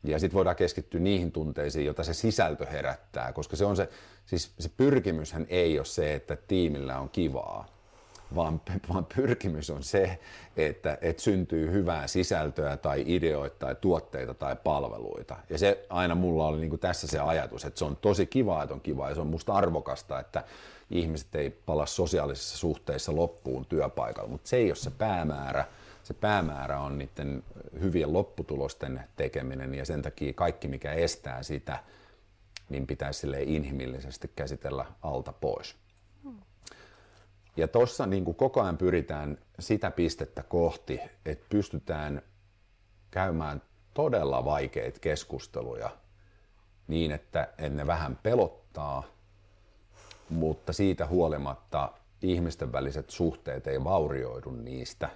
[0.04, 3.90] Ja sitten voidaan keskittyä niihin tunteisiin, joita se sisältö herättää, koska se on se,
[4.26, 7.68] siis se pyrkimyshän ei ole se, että tiimillä on kivaa,
[8.36, 8.62] vaan,
[8.94, 10.20] vaan pyrkimys on se,
[10.58, 15.36] että, että syntyy hyvää sisältöä tai ideoita tai tuotteita tai palveluita.
[15.50, 18.64] Ja se aina mulla oli niin kuin tässä se ajatus, että se on tosi kivaa,
[18.64, 20.44] että on kivaa ja se on musta arvokasta, että
[20.90, 25.66] ihmiset ei pala sosiaalisissa suhteissa loppuun työpaikalla, mutta se ei ole se päämäärä,
[26.04, 27.44] se päämäärä on niiden
[27.82, 31.80] hyvien lopputulosten tekeminen ja sen takia kaikki, mikä estää sitä,
[32.70, 35.76] niin pitäisi sille inhimillisesti käsitellä alta pois.
[37.58, 42.22] Ja tuossa niin koko ajan pyritään sitä pistettä kohti, että pystytään
[43.12, 43.62] käymään
[43.94, 45.90] todella vaikeita keskusteluja
[46.88, 49.04] niin, että ne vähän pelottaa,
[50.30, 55.10] mutta siitä huolimatta ihmisten väliset suhteet ei vaurioidu niistä,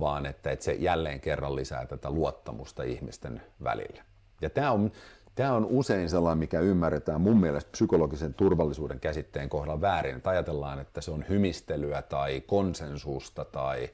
[0.00, 4.02] vaan että, että se jälleen kerran lisää tätä luottamusta ihmisten välillä.
[4.40, 4.92] Ja tämä on,
[5.34, 10.16] tämä on usein sellainen, mikä ymmärretään mun mielestä psykologisen turvallisuuden käsitteen kohdalla väärin.
[10.16, 13.90] Että ajatellaan, että se on hymistelyä tai konsensusta tai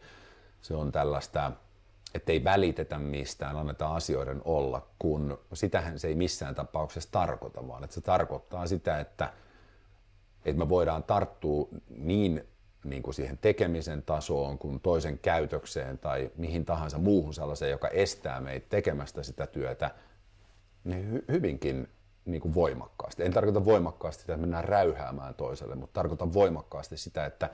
[0.62, 1.52] se on tällaista,
[2.14, 7.84] että ei välitetä mistään, annetaan asioiden olla, kun sitähän se ei missään tapauksessa tarkoita, vaan
[7.84, 9.32] että se tarkoittaa sitä, että,
[10.44, 12.48] että me voidaan tarttua niin,
[12.84, 18.40] niin kuin siihen tekemisen tasoon kuin toisen käytökseen tai mihin tahansa muuhun sellaiseen, joka estää
[18.40, 19.90] meitä tekemästä sitä työtä
[20.84, 21.88] niin hy- hyvinkin
[22.24, 23.24] niin kuin voimakkaasti.
[23.24, 27.50] En tarkoita voimakkaasti sitä, että mennään räyhäämään toiselle, mutta tarkoitan voimakkaasti sitä, että,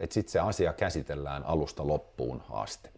[0.00, 2.88] että sitten se asia käsitellään alusta loppuun asti.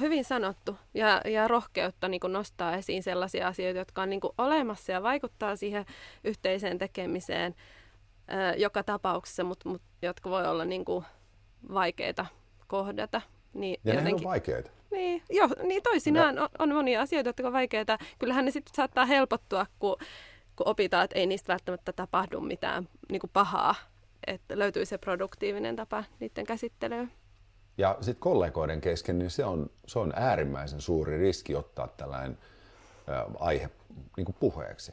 [0.00, 4.32] Hyvin sanottu ja, ja rohkeutta niin kuin nostaa esiin sellaisia asioita, jotka on niin kuin
[4.38, 5.86] olemassa ja vaikuttaa siihen
[6.24, 7.54] yhteiseen tekemiseen
[8.28, 11.04] ää, joka tapauksessa, mutta mut, jotka voi olla niin kuin
[11.72, 12.26] vaikeita
[12.66, 13.20] kohdata.
[13.54, 14.70] Niin ja jotenkin, ne on vaikeita.
[14.90, 16.42] Niin, jo, niin toisinaan no.
[16.42, 17.98] on, on monia asioita, jotka on vaikeita.
[18.18, 19.96] Kyllähän ne sitten saattaa helpottua, kun,
[20.56, 23.74] kun opitaan, että ei niistä välttämättä tapahdu mitään niin kuin pahaa.
[24.26, 27.12] Että löytyy se produktiivinen tapa niiden käsittelyyn.
[27.78, 32.38] Ja sitten kollegoiden kesken, niin se on, se on äärimmäisen suuri riski ottaa tällainen
[33.38, 33.70] aihe
[34.16, 34.92] niin kuin puheeksi.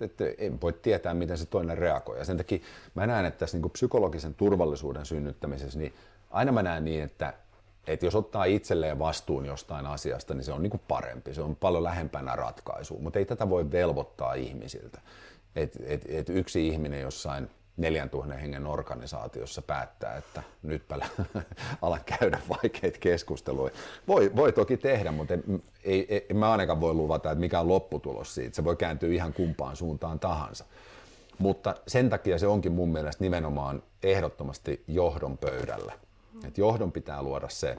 [0.00, 2.18] Että en voi tietää, miten se toinen reagoi.
[2.18, 2.58] Ja sen takia
[2.94, 5.94] mä näen, että tässä niin psykologisen turvallisuuden synnyttämisessä, niin
[6.30, 7.34] aina mä näen niin, että,
[7.86, 11.34] että jos ottaa itselleen vastuun jostain asiasta, niin se on niin kuin parempi.
[11.34, 15.00] Se on paljon lähempänä ratkaisua, mutta ei tätä voi velvoittaa ihmisiltä.
[15.56, 20.98] Et, et, et yksi ihminen jossain 4000 hengen organisaatiossa päättää, että nytpä
[21.82, 23.72] ala käydä vaikeita keskusteluja.
[24.08, 25.34] Voi, voi toki tehdä, mutta
[25.84, 28.56] ei, ei, en mä ainakaan voi luvata, että mikä on lopputulos siitä.
[28.56, 30.64] Se voi kääntyä ihan kumpaan suuntaan tahansa.
[31.38, 35.92] Mutta sen takia se onkin mun mielestä nimenomaan ehdottomasti johdon pöydällä.
[36.44, 37.76] Et johdon pitää luoda se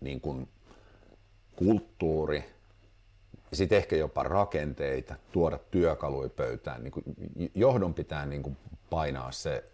[0.00, 0.48] niin kuin
[1.56, 2.44] kulttuuri,
[3.52, 6.84] sitten ehkä jopa rakenteita, tuoda työkaluja pöytään.
[6.84, 7.04] Niin kuin
[7.54, 8.56] johdon pitää niin kuin
[8.92, 9.64] painaa se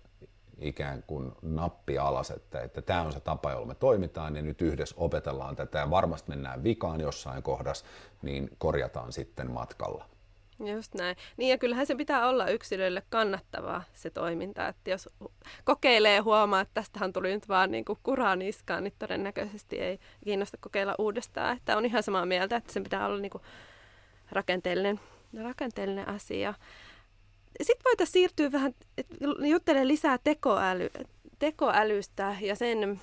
[0.58, 4.62] ikään kuin nappi alas, että, että tämä on se tapa, jolla me toimitaan ja nyt
[4.62, 7.84] yhdessä opetellaan tätä ja varmasti mennään vikaan jossain kohdassa,
[8.22, 10.04] niin korjataan sitten matkalla.
[10.76, 11.16] Just näin.
[11.36, 15.08] Niin ja kyllähän se pitää olla yksilöille kannattavaa se toiminta, että jos
[15.64, 19.98] kokeilee ja huomaa, että tästähän tuli nyt vaan niin kuin kuraa niskaan, niin todennäköisesti ei
[20.24, 21.56] kiinnosta kokeilla uudestaan.
[21.56, 23.42] Että on ihan samaa mieltä, että sen pitää olla niin kuin
[24.32, 25.00] rakenteellinen,
[25.44, 26.54] rakenteellinen asia.
[27.62, 28.74] Sitten voitaisiin siirtyä vähän,
[29.48, 30.90] juttelemaan lisää tekoäly,
[31.38, 33.00] tekoälystä ja sen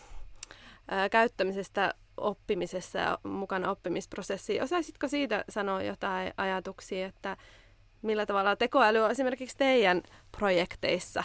[0.88, 4.64] ää, käyttämisestä oppimisessa ja mukana oppimisprosessiin.
[4.64, 7.38] Osaisitko siitä sanoa jotain ajatuksia, että
[8.02, 10.04] millä tavalla tekoäly on esimerkiksi teidän
[10.38, 11.24] projekteissa,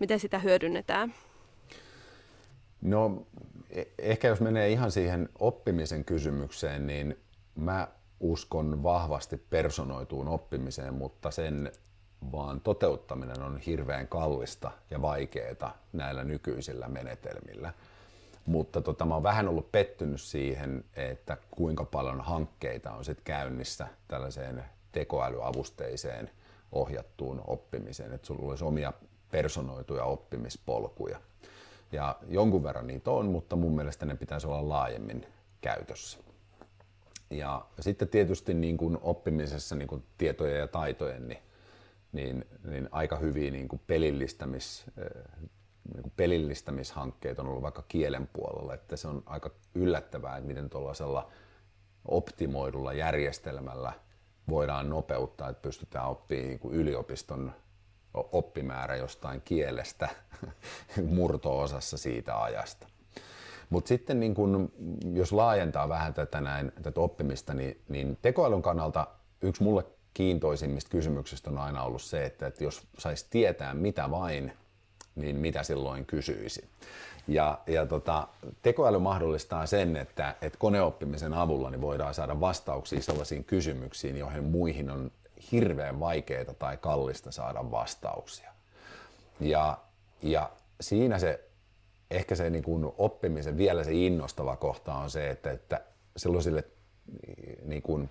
[0.00, 1.14] miten sitä hyödynnetään?
[2.80, 3.26] No
[3.70, 7.16] e- ehkä jos menee ihan siihen oppimisen kysymykseen, niin
[7.54, 7.88] mä
[8.20, 11.72] uskon vahvasti personoituun oppimiseen, mutta sen
[12.32, 17.72] vaan toteuttaminen on hirveän kallista ja vaikeaa näillä nykyisillä menetelmillä.
[18.46, 23.88] Mutta tota, mä oon vähän ollut pettynyt siihen, että kuinka paljon hankkeita on sit käynnissä
[24.08, 26.30] tällaiseen tekoälyavusteiseen
[26.72, 28.92] ohjattuun oppimiseen, että sulla olisi omia
[29.30, 31.20] personoituja oppimispolkuja.
[31.92, 35.26] Ja jonkun verran niitä on, mutta mun mielestä ne pitäisi olla laajemmin
[35.60, 36.18] käytössä.
[37.30, 41.38] Ja sitten tietysti niin kuin oppimisessa niin kuin tietojen ja taitojen, niin,
[42.14, 44.84] niin, niin aika hyviä niin kuin pelillistämis,
[45.94, 50.70] niin kuin pelillistämishankkeita on ollut vaikka kielen puolella, että se on aika yllättävää, että miten
[50.70, 51.30] tuollaisella
[52.04, 53.92] optimoidulla järjestelmällä
[54.48, 57.52] voidaan nopeuttaa, että pystytään oppimaan niin kuin yliopiston
[58.14, 60.08] oppimäärä jostain kielestä
[61.16, 62.86] murto-osassa siitä ajasta.
[63.70, 64.72] Mutta sitten niin kun,
[65.12, 69.06] jos laajentaa vähän tätä, näin, tätä oppimista, niin, niin tekoälyn kannalta
[69.42, 74.52] yksi mulle kiintoisimmista kysymyksistä on aina ollut se, että, että jos saisi tietää mitä vain,
[75.14, 76.68] niin mitä silloin kysyisi.
[77.28, 78.28] Ja, ja tota,
[78.62, 84.90] tekoäly mahdollistaa sen, että, että koneoppimisen avulla niin voidaan saada vastauksia sellaisiin kysymyksiin, joihin muihin
[84.90, 85.10] on
[85.52, 88.50] hirveän vaikeaa tai kallista saada vastauksia.
[89.40, 89.78] Ja,
[90.22, 90.50] ja
[90.80, 91.44] siinä se
[92.10, 95.80] ehkä se niin kuin oppimisen vielä se innostava kohta on se, että, että
[96.16, 96.64] silloin
[97.64, 98.10] niin kuin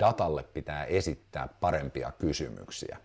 [0.00, 2.98] datalle pitää esittää parempia kysymyksiä.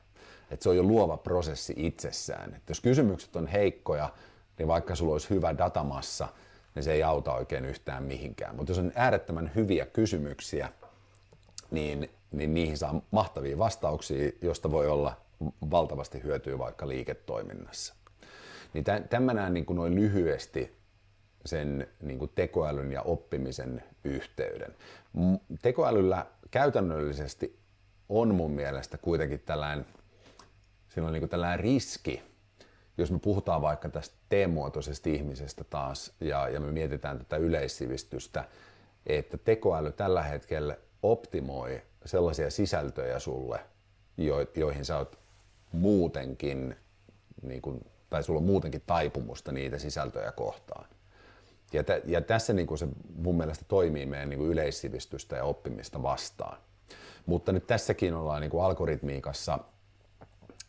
[0.52, 2.54] Että se on jo luova prosessi itsessään.
[2.54, 4.10] Että jos kysymykset on heikkoja,
[4.58, 6.28] niin vaikka sulla olisi hyvä datamassa,
[6.76, 8.56] niin se ei auta oikein yhtään mihinkään.
[8.56, 10.70] Mutta jos on äärettömän hyviä kysymyksiä,
[11.72, 15.18] niin, niin niihin saa mahtavia vastauksia, josta voi olla
[15.72, 17.96] valtavasti hyötyä vaikka liiketoiminnassa.
[18.74, 20.76] Niin tämä näen niin kuin noin lyhyesti
[21.46, 24.76] sen niin kuin tekoälyn ja oppimisen yhteyden.
[25.62, 27.60] Tekoälyllä käytännöllisesti
[28.10, 29.86] on mun mielestä kuitenkin tällainen,
[30.90, 32.24] siinä on niin tällainen riski,
[32.98, 38.46] jos me puhutaan vaikka tästä teemuotoisesta ihmisestä taas ja, ja me mietitään tätä yleissivistystä,
[39.06, 43.60] että tekoäly tällä hetkellä optimoi sellaisia sisältöjä sulle,
[44.18, 45.20] jo, joihin sä oot
[45.72, 46.76] muutenkin,
[47.42, 50.86] niin kuin, tai sulla on muutenkin taipumusta niitä sisältöjä kohtaan.
[51.76, 55.44] Ja, tä, ja tässä niin kuin se mun mielestä toimii meidän niin kuin yleissivistystä ja
[55.44, 56.58] oppimista vastaan.
[57.26, 59.60] Mutta nyt tässäkin ollaan niin kuin algoritmiikassa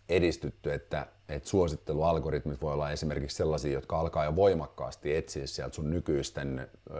[0.09, 5.91] edistytty, että, että suosittelualgoritmit voi olla esimerkiksi sellaisia, jotka alkaa jo voimakkaasti etsiä sieltä sun
[5.91, 6.95] nykyisten ö,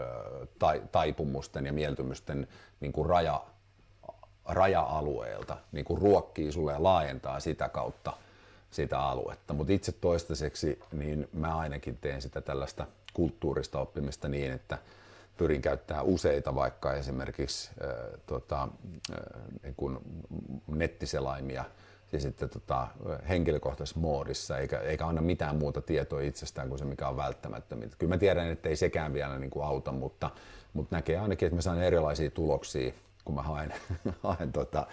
[0.59, 2.47] tai, taipumusten ja mieltymysten
[2.79, 3.43] niin kuin raja,
[4.45, 8.13] raja-alueelta, niin kuin ruokkii sulle ja laajentaa sitä kautta
[8.71, 9.53] sitä aluetta.
[9.53, 12.87] Mutta itse toistaiseksi niin mä ainakin teen sitä tällaista
[13.17, 14.77] kulttuurista oppimista niin, että
[15.37, 18.67] pyrin käyttämään useita vaikka esimerkiksi äh, tota,
[19.11, 19.97] äh, niin kuin
[20.67, 21.65] nettiselaimia
[22.11, 22.87] ja sitten tota,
[23.29, 27.95] henkilökohtaisessa moodissa, eikä, eikä anna mitään muuta tietoa itsestään kuin se, mikä on välttämättömintä.
[27.99, 30.29] Kyllä mä tiedän, että ei sekään vielä niin kuin auta, mutta,
[30.73, 32.91] mutta näkee ainakin, että mä saan erilaisia tuloksia,
[33.25, 33.73] kun mä haen,
[34.23, 34.87] haen tota,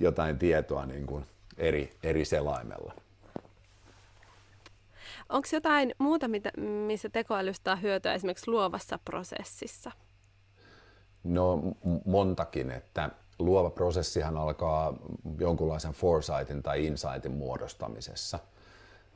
[0.00, 1.26] jotain tietoa niin kuin
[1.58, 2.94] eri, eri selaimella.
[5.28, 6.50] Onko jotain muuta, mitä,
[6.86, 9.90] missä tekoälystä on hyötyä esimerkiksi luovassa prosessissa?
[11.24, 11.62] No
[12.04, 14.94] montakin, että luova prosessihan alkaa
[15.38, 18.38] jonkunlaisen foresightin tai insightin muodostamisessa.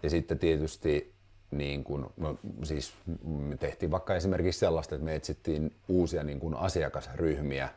[0.03, 1.15] Ja sitten tietysti
[1.51, 2.95] niin kun, no, siis
[3.25, 7.69] me tehtiin vaikka esimerkiksi sellaista, että me etsittiin uusia niin kun asiakasryhmiä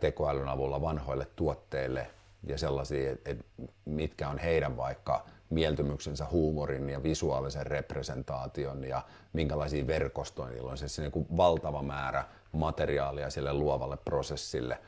[0.00, 2.10] tekoälyn avulla vanhoille tuotteille
[2.46, 3.44] ja sellaisia, että
[3.84, 10.78] mitkä on heidän vaikka mieltymyksensä huumorin ja visuaalisen representaation ja minkälaisia verkostoja niillä on.
[10.78, 14.78] Se niin kuin valtava määrä materiaalia sille luovalle prosessille.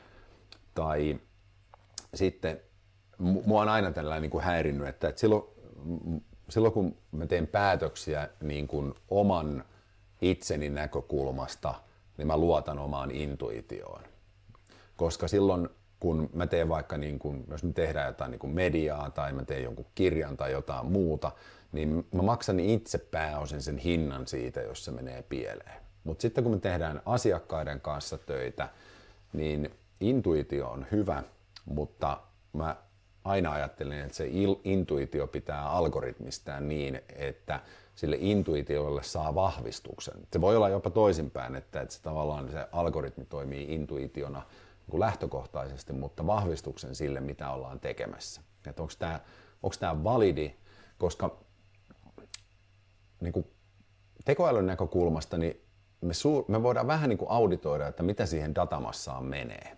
[0.75, 1.19] Tai
[2.13, 2.61] sitten
[3.19, 5.43] mua on aina tällainen niin kuin häirinnyt, että, että silloin,
[6.49, 9.63] silloin kun mä teen päätöksiä niin kuin oman
[10.21, 11.73] itseni näkökulmasta,
[12.17, 14.03] niin mä luotan omaan intuitioon.
[14.95, 19.33] Koska silloin kun mä teen vaikka, niin kun, jos me tehdään jotain niin mediaa tai
[19.33, 21.31] mä teen jonkun kirjan tai jotain muuta,
[21.71, 25.81] niin mä maksan itse pääosin sen hinnan siitä, jos se menee pieleen.
[26.03, 28.69] Mutta sitten kun me tehdään asiakkaiden kanssa töitä,
[29.33, 31.23] niin intuitio on hyvä,
[31.65, 32.21] mutta
[32.53, 32.75] mä
[33.23, 34.29] aina ajattelin, että se
[34.63, 37.59] intuitio pitää algoritmistaa niin, että
[37.95, 40.13] sille intuitiolle saa vahvistuksen.
[40.33, 44.41] Se voi olla jopa toisinpäin, että, että se tavallaan se algoritmi toimii intuitiona
[44.91, 48.41] niin lähtökohtaisesti, mutta vahvistuksen sille, mitä ollaan tekemässä.
[48.67, 49.19] Että onko tämä
[49.63, 50.55] onko tämä validi,
[50.97, 51.37] koska
[53.21, 53.47] niin kuin
[54.25, 55.61] tekoälyn näkökulmasta niin
[56.01, 59.77] me, suur, me voidaan vähän niin kuin auditoida, että mitä siihen datamassaan menee.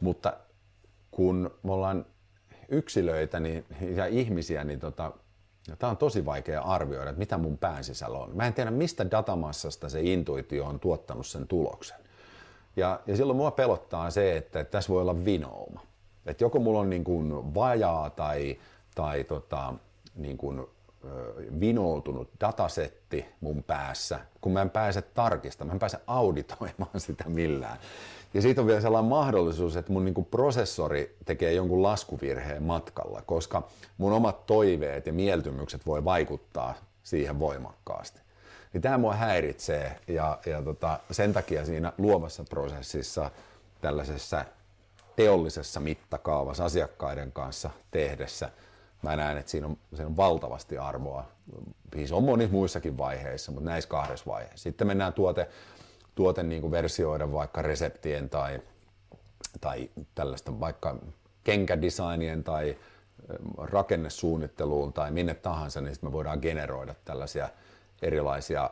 [0.00, 0.32] Mutta
[1.10, 2.06] kun me ollaan
[2.68, 5.12] yksilöitä niin, ja ihmisiä, niin tota,
[5.78, 8.36] tämä on tosi vaikea arvioida, että mitä mun pään sisällä on.
[8.36, 12.09] Mä en tiedä, mistä datamassasta se intuitio on tuottanut sen tuloksen.
[12.80, 15.80] Ja, ja silloin mua pelottaa se, että, että tässä voi olla vinouma.
[16.26, 18.58] Että joko mulla on niin kuin vajaa tai,
[18.94, 19.74] tai tota,
[20.16, 20.66] niin kuin,
[21.60, 27.78] vinoutunut datasetti mun päässä, kun mä en pääse tarkistamaan, mä en pääse auditoimaan sitä millään.
[28.34, 33.68] Ja siitä on vielä sellainen mahdollisuus, että mun niin prosessori tekee jonkun laskuvirheen matkalla, koska
[33.98, 38.20] mun omat toiveet ja mieltymykset voi vaikuttaa siihen voimakkaasti.
[38.72, 43.30] Niin tämä mua häiritsee ja, ja tota, sen takia siinä luovassa prosessissa
[43.80, 44.44] tällaisessa
[45.16, 48.50] teollisessa mittakaavassa asiakkaiden kanssa tehdessä
[49.02, 51.24] mä näen, että siinä on, siinä on valtavasti arvoa.
[51.94, 54.62] Siis on monissa muissakin vaiheissa, mutta näissä kahdessa vaiheessa.
[54.62, 55.48] Sitten mennään tuote,
[56.14, 58.60] tuote niin kuin versioida vaikka reseptien tai,
[59.60, 60.96] tai tällaista vaikka
[61.44, 62.76] kenkädesignien tai
[63.58, 67.48] rakennesuunnitteluun tai minne tahansa, niin sitten me voidaan generoida tällaisia
[68.02, 68.70] erilaisia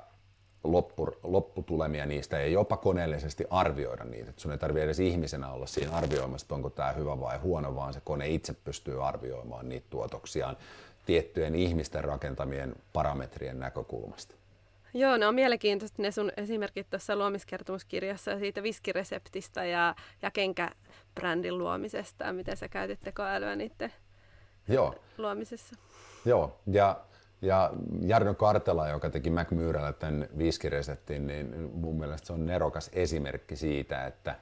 [0.64, 4.31] loppu, lopputulemia niistä ja jopa koneellisesti arvioida niitä.
[4.31, 7.74] Et sun ei tarvitse edes ihmisenä olla siinä arvioimassa, että onko tämä hyvä vai huono,
[7.74, 10.57] vaan se kone itse pystyy arvioimaan niitä tuotoksiaan
[11.07, 14.35] tiettyjen ihmisten rakentamien parametrien näkökulmasta.
[14.95, 22.33] Joo, ne on mielenkiintoista ne sun esimerkit tuossa luomiskertomuskirjassa siitä viskireseptistä ja, ja kenkäbrändin luomisesta,
[22.33, 23.93] miten sä käytit tekoälyä niiden
[24.68, 24.95] Joo.
[25.18, 25.76] luomisessa.
[26.24, 27.01] Joo, ja
[27.43, 33.57] ja Jarno Kartela, joka teki McMuralla tämän viskireseptin, niin mun mielestä se on nerokas esimerkki
[33.57, 34.36] siitä, että,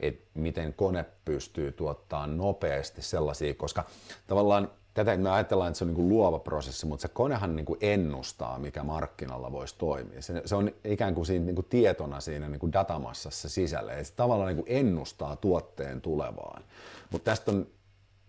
[0.00, 3.84] että miten kone pystyy tuottaa nopeasti sellaisia, koska
[4.26, 7.66] tavallaan tätä me ajatellaan, että se on niin kuin luova prosessi, mutta se konehan niin
[7.66, 10.22] kuin ennustaa, mikä markkinalla voisi toimia.
[10.22, 14.04] Se, se on ikään kuin, siinä, niin kuin tietona siinä niin kuin datamassassa sisällä, että
[14.04, 16.64] se tavallaan niin kuin ennustaa tuotteen tulevaan.
[17.10, 17.66] Mutta tästä on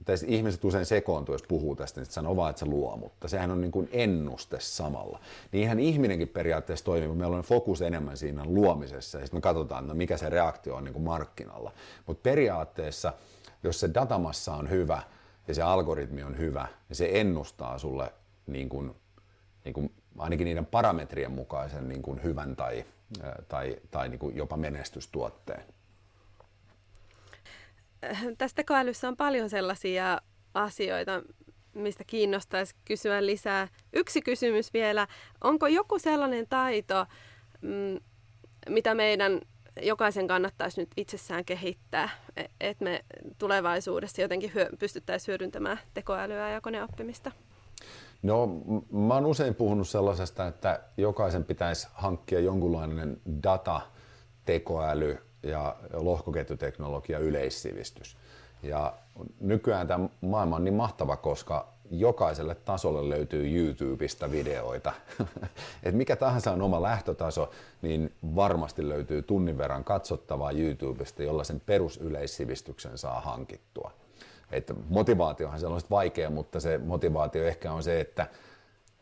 [0.05, 3.51] tässä ihmiset usein sekoontuu, jos puhuu tästä, niin sanoo vaan, että se luo, mutta sehän
[3.51, 5.19] on niin kuin ennuste samalla.
[5.51, 9.41] Niin ihan ihminenkin periaatteessa toimii, mutta meillä on fokus enemmän siinä luomisessa, ja sitten me
[9.41, 11.71] katsotaan, no mikä se reaktio on niin kuin markkinalla.
[12.07, 13.13] Mutta periaatteessa,
[13.63, 15.01] jos se datamassa on hyvä,
[15.47, 18.13] ja se algoritmi on hyvä, ja se ennustaa sulle
[18.47, 18.95] niin kuin,
[19.65, 22.85] niin kuin ainakin niiden parametrien mukaisen niin kuin hyvän tai,
[23.47, 25.63] tai, tai niin kuin jopa menestystuotteen.
[28.37, 30.21] Tässä tekoälyssä on paljon sellaisia
[30.53, 31.21] asioita,
[31.73, 33.67] mistä kiinnostaisi kysyä lisää.
[33.93, 35.07] Yksi kysymys vielä.
[35.43, 37.05] Onko joku sellainen taito,
[37.61, 37.99] mm,
[38.69, 39.41] mitä meidän
[39.81, 43.05] jokaisen kannattaisi nyt itsessään kehittää, e, että me
[43.37, 47.31] tulevaisuudessa jotenkin hyö, pystyttäisiin hyödyntämään tekoälyä ja koneoppimista?
[48.23, 48.47] No,
[48.91, 53.81] mä oon usein puhunut sellaisesta, että jokaisen pitäisi hankkia jonkunlainen data,
[54.45, 58.17] tekoäly ja lohkoketjuteknologia yleissivistys.
[58.63, 58.93] Ja
[59.39, 64.93] nykyään tämä maailma on niin mahtava, koska jokaiselle tasolle löytyy YouTubesta videoita.
[65.83, 67.49] Et mikä tahansa on oma lähtötaso,
[67.81, 73.91] niin varmasti löytyy tunnin verran katsottavaa YouTubesta, jolla sen perusyleissivistyksen saa hankittua.
[74.51, 78.27] Et motivaatiohan se on vaikea, mutta se motivaatio ehkä on se, että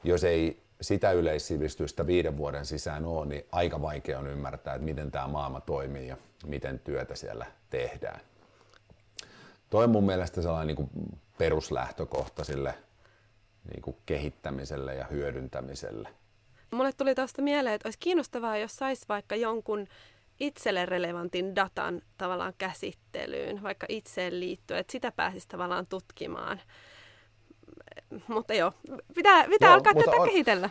[0.04, 5.12] jos ei sitä yleissivistystä viiden vuoden sisään ole, niin aika vaikea on ymmärtää, että miten
[5.12, 8.20] tämä maailma toimii ja miten työtä siellä tehdään.
[9.70, 10.90] Toi on mun mielestä sellainen niin kuin
[11.38, 12.74] peruslähtökohta sille
[13.74, 16.10] niin kuin kehittämiselle ja hyödyntämiselle.
[16.72, 19.88] Mulle tuli tuosta mieleen, että olisi kiinnostavaa, jos saisi vaikka jonkun
[20.40, 26.62] itselle relevantin datan tavallaan käsittelyyn, vaikka itseen liittyen, että sitä pääsisi tavallaan tutkimaan.
[28.28, 28.72] Mutta joo,
[29.16, 30.70] pitää, pitää joo, alkaa tätä on, kehitellä.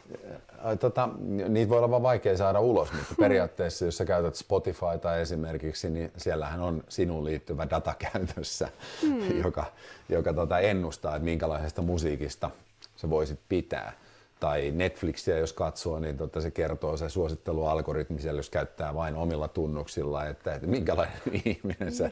[0.80, 1.08] Tota,
[1.48, 3.24] niitä voi olla vaan vaikea saada ulos, mutta hmm.
[3.24, 8.68] periaatteessa jos sä käytät Spotifyta esimerkiksi, niin siellähän on sinuun liittyvä data käytössä,
[9.02, 9.40] hmm.
[9.44, 9.64] joka,
[10.08, 12.50] joka tota ennustaa, että minkälaisesta musiikista
[12.96, 13.92] sä voisit pitää.
[14.40, 19.48] Tai Netflixiä jos katsoo, niin tota se kertoo se suosittelualgoritmi siellä, jos käyttää vain omilla
[19.48, 22.10] tunnuksilla, että, että minkälainen ihminen sä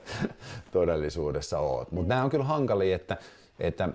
[0.73, 1.93] todellisuudessa oot.
[1.93, 3.17] Mutta nämä on kyllä hankalia, että
[3.59, 3.91] että äh,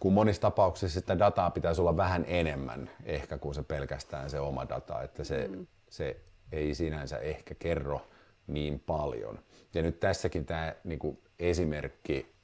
[0.00, 4.68] kun monissa tapauksissa sitä dataa pitäisi olla vähän enemmän ehkä kuin se pelkästään se oma
[4.68, 5.66] data, että se, mm.
[5.90, 6.20] se
[6.52, 8.00] ei sinänsä ehkä kerro
[8.46, 9.38] niin paljon.
[9.74, 12.34] Ja nyt tässäkin tämä niin kuin esimerkki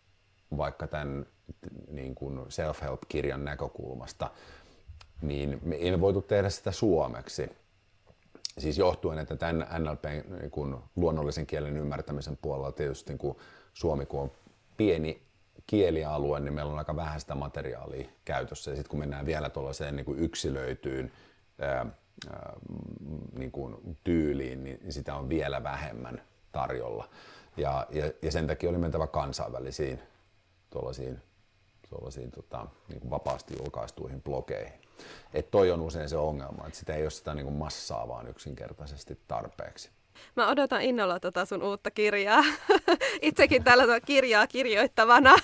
[0.57, 1.27] vaikka tämän
[1.91, 4.31] niin kuin self-help-kirjan näkökulmasta,
[5.23, 7.51] niin me emme voitu tehdä sitä suomeksi.
[8.59, 10.05] Siis johtuen, että tämän NLP
[10.41, 13.37] niin kuin luonnollisen kielen ymmärtämisen puolella tietysti niin kuin
[13.73, 14.31] Suomi, kun on
[14.77, 15.23] pieni
[15.67, 18.71] kielialue, niin meillä on aika vähän sitä materiaalia käytössä.
[18.71, 21.13] Ja sitten kun mennään vielä tuollaiseen niin kuin yksilöityyn
[21.59, 21.87] ää,
[22.33, 22.53] ää,
[23.39, 27.09] niin kuin tyyliin, niin sitä on vielä vähemmän tarjolla.
[27.57, 30.03] Ja, ja, ja sen takia oli mentävä kansainvälisiin
[30.71, 31.23] tuollaisiin,
[31.91, 34.81] tuollaisiin tota, niin kuin vapaasti julkaistuihin blogeihin.
[35.35, 38.29] Et toi on usein se ongelma, että sitä ei ole sitä niin kuin massaa vaan
[38.29, 39.91] yksinkertaisesti tarpeeksi.
[40.37, 42.45] Mä odotan innolla tota sun uutta kirjaa.
[43.23, 45.35] Itsekin täällä kirjaa kirjoittavana.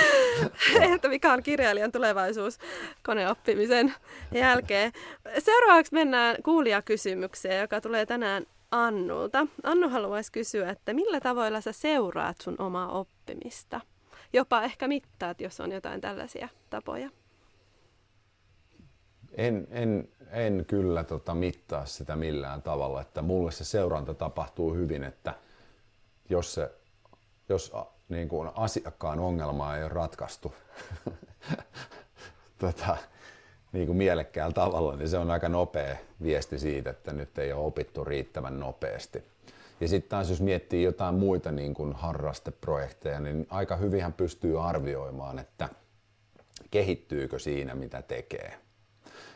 [0.94, 2.58] että mikä on kirjailijan tulevaisuus
[3.02, 3.94] koneoppimisen
[4.32, 4.92] jälkeen.
[5.38, 9.46] Seuraavaksi mennään kuulijakysymykseen, joka tulee tänään Annulta.
[9.62, 13.80] Annu haluaisi kysyä, että millä tavoilla sä seuraat sun omaa oppimista?
[14.32, 17.10] Jopa ehkä mittaat, jos on jotain tällaisia tapoja.
[19.34, 25.04] En, en, en kyllä tota, mittaa sitä millään tavalla, että mulle se seuranta tapahtuu hyvin,
[25.04, 25.34] että
[26.30, 26.70] jos, se,
[27.48, 27.72] jos
[28.08, 30.54] niin kuin asiakkaan ongelma ei ole ratkaistu
[32.58, 32.96] tota,
[33.72, 37.66] niin kuin mielekkäällä tavalla, niin se on aika nopea viesti siitä, että nyt ei ole
[37.66, 39.24] opittu riittävän nopeasti.
[39.80, 45.38] Ja sitten taas jos miettii jotain muita niin kuin harrasteprojekteja, niin aika hyvin pystyy arvioimaan,
[45.38, 45.68] että
[46.70, 48.63] kehittyykö siinä mitä tekee.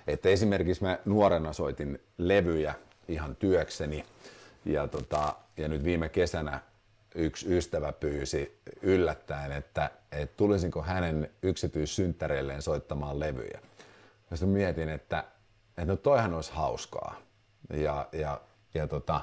[0.09, 2.74] Että esimerkiksi mä nuorena soitin levyjä
[3.09, 4.04] ihan työkseni
[4.64, 6.61] ja, tota, ja nyt viime kesänä
[7.14, 13.61] yksi ystävä pyysi yllättäen, että, että tulisinko hänen yksityissynttäreilleen soittamaan levyjä.
[14.30, 15.24] Ja sitten mietin, että,
[15.68, 17.16] että no toihan olisi hauskaa.
[17.72, 18.40] Ja, ja,
[18.74, 19.20] ja, tota,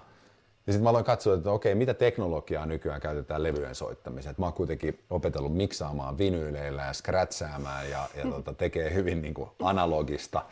[0.67, 4.35] ja sitten mä aloin katsoa, että okei, mitä teknologiaa nykyään käytetään levyjen soittamiseen.
[4.37, 9.49] Mä oon kuitenkin opetellut miksaamaan vinyyleillä ja scratchaamaan ja, ja tota, tekee hyvin niin kuin
[9.61, 10.45] analogista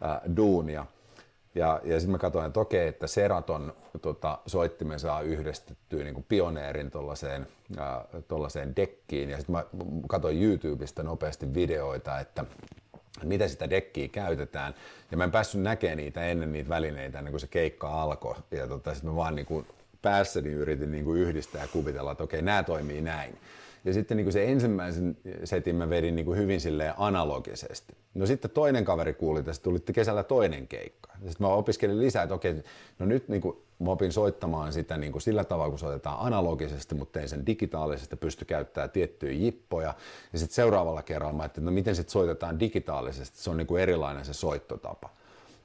[0.00, 0.86] ää, duunia.
[1.54, 3.72] Ja, ja sitten mä katsoin, että okei, että Seraton
[4.02, 6.90] tota, soittimen saa yhdistettyä niin pioneerin
[8.28, 9.30] tuollaiseen dekkiin.
[9.30, 9.64] Ja sitten mä
[10.08, 12.44] katsoin YouTubesta nopeasti videoita, että
[13.24, 14.74] miten sitä dekkiä käytetään.
[15.10, 18.34] Ja mä en päässyt näkemään niitä ennen niitä välineitä, ennen kuin se keikka alkoi.
[18.50, 19.66] Ja tota, sitten mä vaan niin kuin
[20.02, 23.38] päässäni yritin niin kuin yhdistää ja kuvitella, että okei, nämä toimii näin.
[23.84, 27.96] Ja sitten niin kuin se ensimmäisen setin mä vedin niin kuin hyvin silleen analogisesti.
[28.14, 31.10] No sitten toinen kaveri kuuli tästä, tuli kesällä toinen keikka.
[31.12, 32.54] Ja sitten mä opiskelin lisää, että okei,
[32.98, 36.94] no nyt niin kuin mä opin soittamaan sitä niin kuin sillä tavalla, kun soitetaan analogisesti,
[36.94, 39.94] mutta tein sen digitaalisesti, pysty käyttämään tiettyjä jippoja.
[40.32, 43.66] Ja sitten seuraavalla kerralla mä ajattelin, että no miten sitten soitetaan digitaalisesti, se on niin
[43.66, 45.10] kuin erilainen se soittotapa.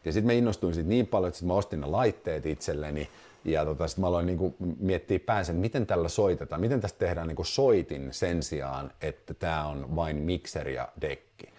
[0.06, 3.10] Ja sitten mä innostuin siitä niin paljon, että sit mä ostin ne laitteet itselleni,
[3.45, 6.99] ja tota, sitten mä aloin niin kuin miettiä päänsä, että miten tällä soitetaan, miten tästä
[6.99, 11.49] tehdään niin kuin soitin sen sijaan, että tämä on vain mikseri ja dekki.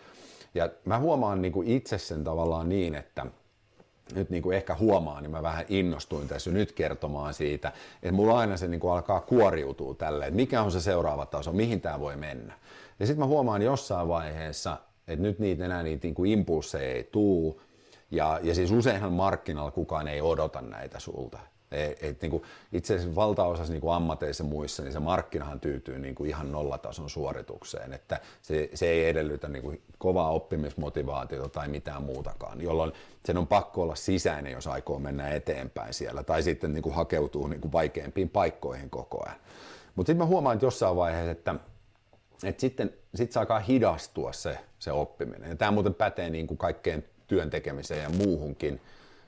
[0.54, 3.26] Ja mä huomaan niin kuin itse sen tavallaan niin, että
[4.14, 7.72] nyt niin kuin ehkä huomaan, niin mä vähän innostuin tässä nyt kertomaan siitä,
[8.02, 11.52] että mulla aina se niin kuin alkaa kuoriutua tälle, että mikä on se seuraava taso,
[11.52, 12.54] mihin tämä voi mennä.
[13.00, 14.76] Ja sitten mä huomaan jossain vaiheessa,
[15.08, 17.60] että nyt niitä enää niitä niin kuin impulseja ei tuu,
[18.10, 21.38] ja, ja siis useinhan markkinalla kukaan ei odota näitä sulta.
[21.72, 22.42] Et, et, niin kuin,
[22.72, 27.10] itse asiassa valtaosassa niin kuin ammateissa muissa, niin se markkinahan tyytyy niin kuin ihan nollatason
[27.10, 32.92] suoritukseen, että se, se ei edellytä niin kuin kovaa oppimismotivaatiota tai mitään muutakaan, jolloin
[33.24, 37.46] sen on pakko olla sisäinen, jos aikoo mennä eteenpäin siellä, tai sitten niin kuin hakeutuu
[37.46, 39.40] niin kuin vaikeampiin paikkoihin koko ajan.
[39.94, 41.54] Mutta sitten mä huomaan että jossain vaiheessa, että,
[42.44, 45.50] että sitten sit se alkaa hidastua se, se oppiminen.
[45.50, 48.80] Ja tämä muuten pätee niin kuin kaikkeen työn tekemiseen ja muuhunkin,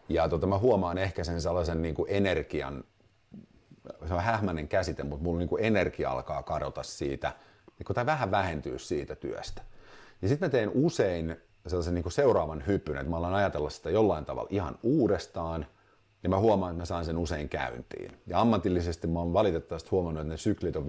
[0.09, 2.85] ja tota, mä huomaan ehkä sen sellaisen niin kuin energian,
[4.09, 7.33] se on hähmäinen käsite, mutta mulla niin kuin energia alkaa kadota siitä,
[7.79, 9.63] niin kuin, tai vähän vähentyä siitä työstä.
[10.23, 11.37] Ja sitten mä teen usein
[11.67, 15.67] sellaisen niin kuin seuraavan hypyn, että mä alan ajatella sitä jollain tavalla ihan uudestaan–
[16.29, 18.13] ja mä huomaan, että mä saan sen usein käyntiin.
[18.27, 20.87] Ja ammatillisesti mä oon valitettavasti huomannut, että ne syklit on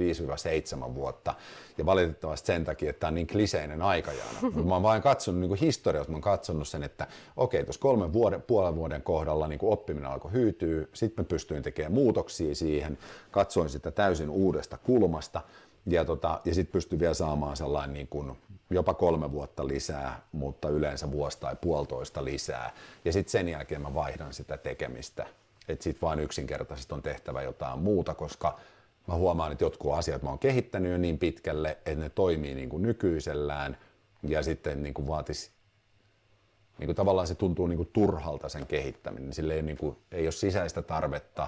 [0.91, 1.35] 5-7 vuotta.
[1.77, 4.39] Ja valitettavasti sen takia, että tämä on niin kliseinen aikajana.
[4.41, 8.13] Mutta mä oon vain katsonut niin historiasta, mä oon katsonut sen, että okei, tuossa kolmen
[8.13, 10.85] vuoden, puolen vuoden kohdalla niin kuin oppiminen alkoi hyytyä.
[10.93, 12.97] Sitten mä pystyin tekemään muutoksia siihen,
[13.31, 15.41] katsoin sitä täysin uudesta kulmasta.
[15.85, 18.37] Ja, tota, ja sitten pystyi vielä saamaan sellainen niin kuin
[18.69, 22.71] jopa kolme vuotta lisää, mutta yleensä vuosi tai puolitoista lisää.
[23.05, 25.25] Ja sitten sen jälkeen mä vaihdan sitä tekemistä.
[25.67, 28.59] Että sitten vaan yksinkertaisesti on tehtävä jotain muuta, koska
[29.07, 32.69] mä huomaan, että jotkut asiat mä oon kehittänyt jo niin pitkälle, että ne toimii niin
[32.69, 33.77] kuin nykyisellään
[34.23, 35.51] ja sitten niin kuin vaatis,
[36.77, 39.33] niin kuin tavallaan se tuntuu niin kuin turhalta sen kehittäminen.
[39.33, 41.47] Sille ei, niin kuin, ei ole sisäistä tarvetta,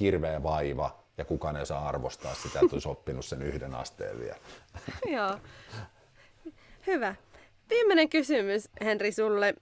[0.00, 4.38] hirveä vaiva ja kukaan ei saa arvostaa sitä, että olisi oppinut sen yhden asteen vielä.
[5.06, 5.38] Joo.
[6.90, 7.14] Hyvä.
[7.70, 9.54] Viimeinen kysymys, Henri, sulle.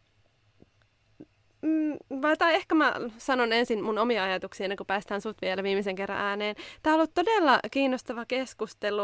[1.63, 1.99] Mm,
[2.39, 6.19] tai ehkä mä sanon ensin mun omia ajatuksia ennen kuin päästään sut vielä viimeisen kerran
[6.19, 6.57] ääneen.
[6.83, 9.03] Tämä on ollut todella kiinnostava keskustelu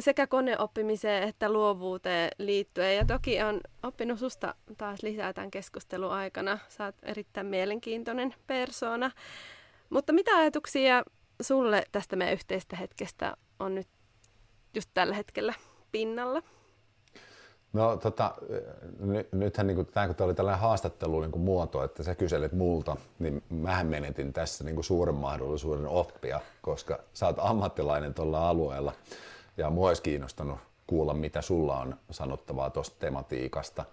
[0.00, 2.96] sekä koneoppimiseen että luovuuteen liittyen.
[2.96, 6.58] Ja toki on oppinut susta taas lisää tämän keskustelun aikana.
[6.68, 9.10] Sä oot erittäin mielenkiintoinen persona.
[9.90, 11.02] Mutta mitä ajatuksia
[11.42, 13.88] sulle tästä meidän yhteistä hetkestä on nyt
[14.74, 15.54] just tällä hetkellä
[15.92, 16.42] pinnalla?
[17.72, 18.34] No tota,
[18.98, 22.52] ny, nythän niin kuin, tämä kun oli tällainen haastattelu niin kuin muoto, että sä kyselet
[22.52, 28.48] multa, niin mähän menetin tässä niin kuin suuren mahdollisuuden oppia, koska sä oot ammattilainen tuolla
[28.48, 28.92] alueella
[29.56, 33.84] ja mua olisi kiinnostanut kuulla, mitä sulla on sanottavaa tuosta tematiikasta.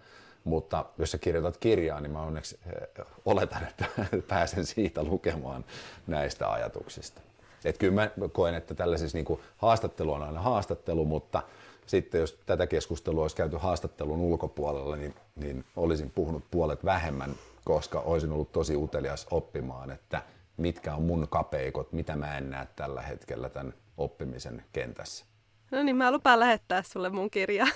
[0.44, 3.86] Mutta jos sä kirjoitat kirjaa, niin mä onneksi eh, oletan, että
[4.28, 5.66] pääsen siitä lukemaan
[6.08, 7.22] näistä ajatuksista.
[7.66, 11.42] Et kyllä mä koen, että tällaisissa niin kuin haastattelu on aina haastattelu, mutta
[11.90, 17.36] sitten jos tätä keskustelua olisi käyty haastattelun ulkopuolella, niin, niin olisin puhunut puolet vähemmän,
[17.66, 20.22] koska olisin ollut tosi utelias oppimaan, että
[20.58, 25.26] mitkä on mun kapeikot, mitä mä en näe tällä hetkellä tämän oppimisen kentässä.
[25.72, 27.68] No niin, mä lupaan lähettää sulle mun kirja.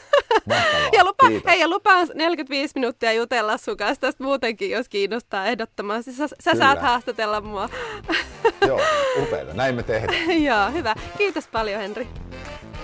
[0.98, 6.14] ja, lupa, hei, ja lupaan 45 minuuttia jutella sun kanssa tästä muutenkin, jos kiinnostaa ehdottomasti.
[6.14, 7.70] Sä, sä saat haastatella mua.
[8.68, 8.80] Joo,
[9.24, 9.54] upeita.
[9.54, 10.44] Näin me tehdään.
[10.44, 10.96] Joo, hyvä.
[11.18, 12.08] Kiitos paljon, Henri.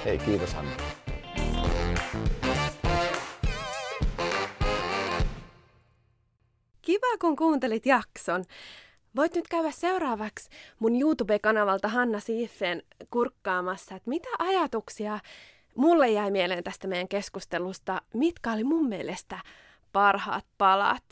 [0.05, 0.71] Hei, kiitos Hanna.
[6.89, 8.43] Kiva, kun kuuntelit jakson.
[9.15, 15.19] Voit nyt käydä seuraavaksi mun YouTube-kanavalta Hanna Siifen kurkkaamassa, että mitä ajatuksia
[15.75, 19.39] mulle jäi mieleen tästä meidän keskustelusta, mitkä oli mun mielestä
[19.93, 21.03] parhaat palat.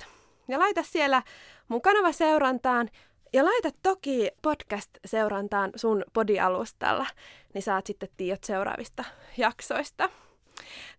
[0.47, 1.23] Ja laita siellä
[1.67, 2.89] mun kanava seurantaan
[3.33, 7.05] ja laita toki podcast-seurantaan sun podialustalla,
[7.53, 9.03] niin saat sitten tiedot seuraavista
[9.37, 10.09] jaksoista.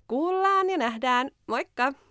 [0.08, 1.30] Kuullaan ja nähdään.
[1.46, 1.92] Moikka!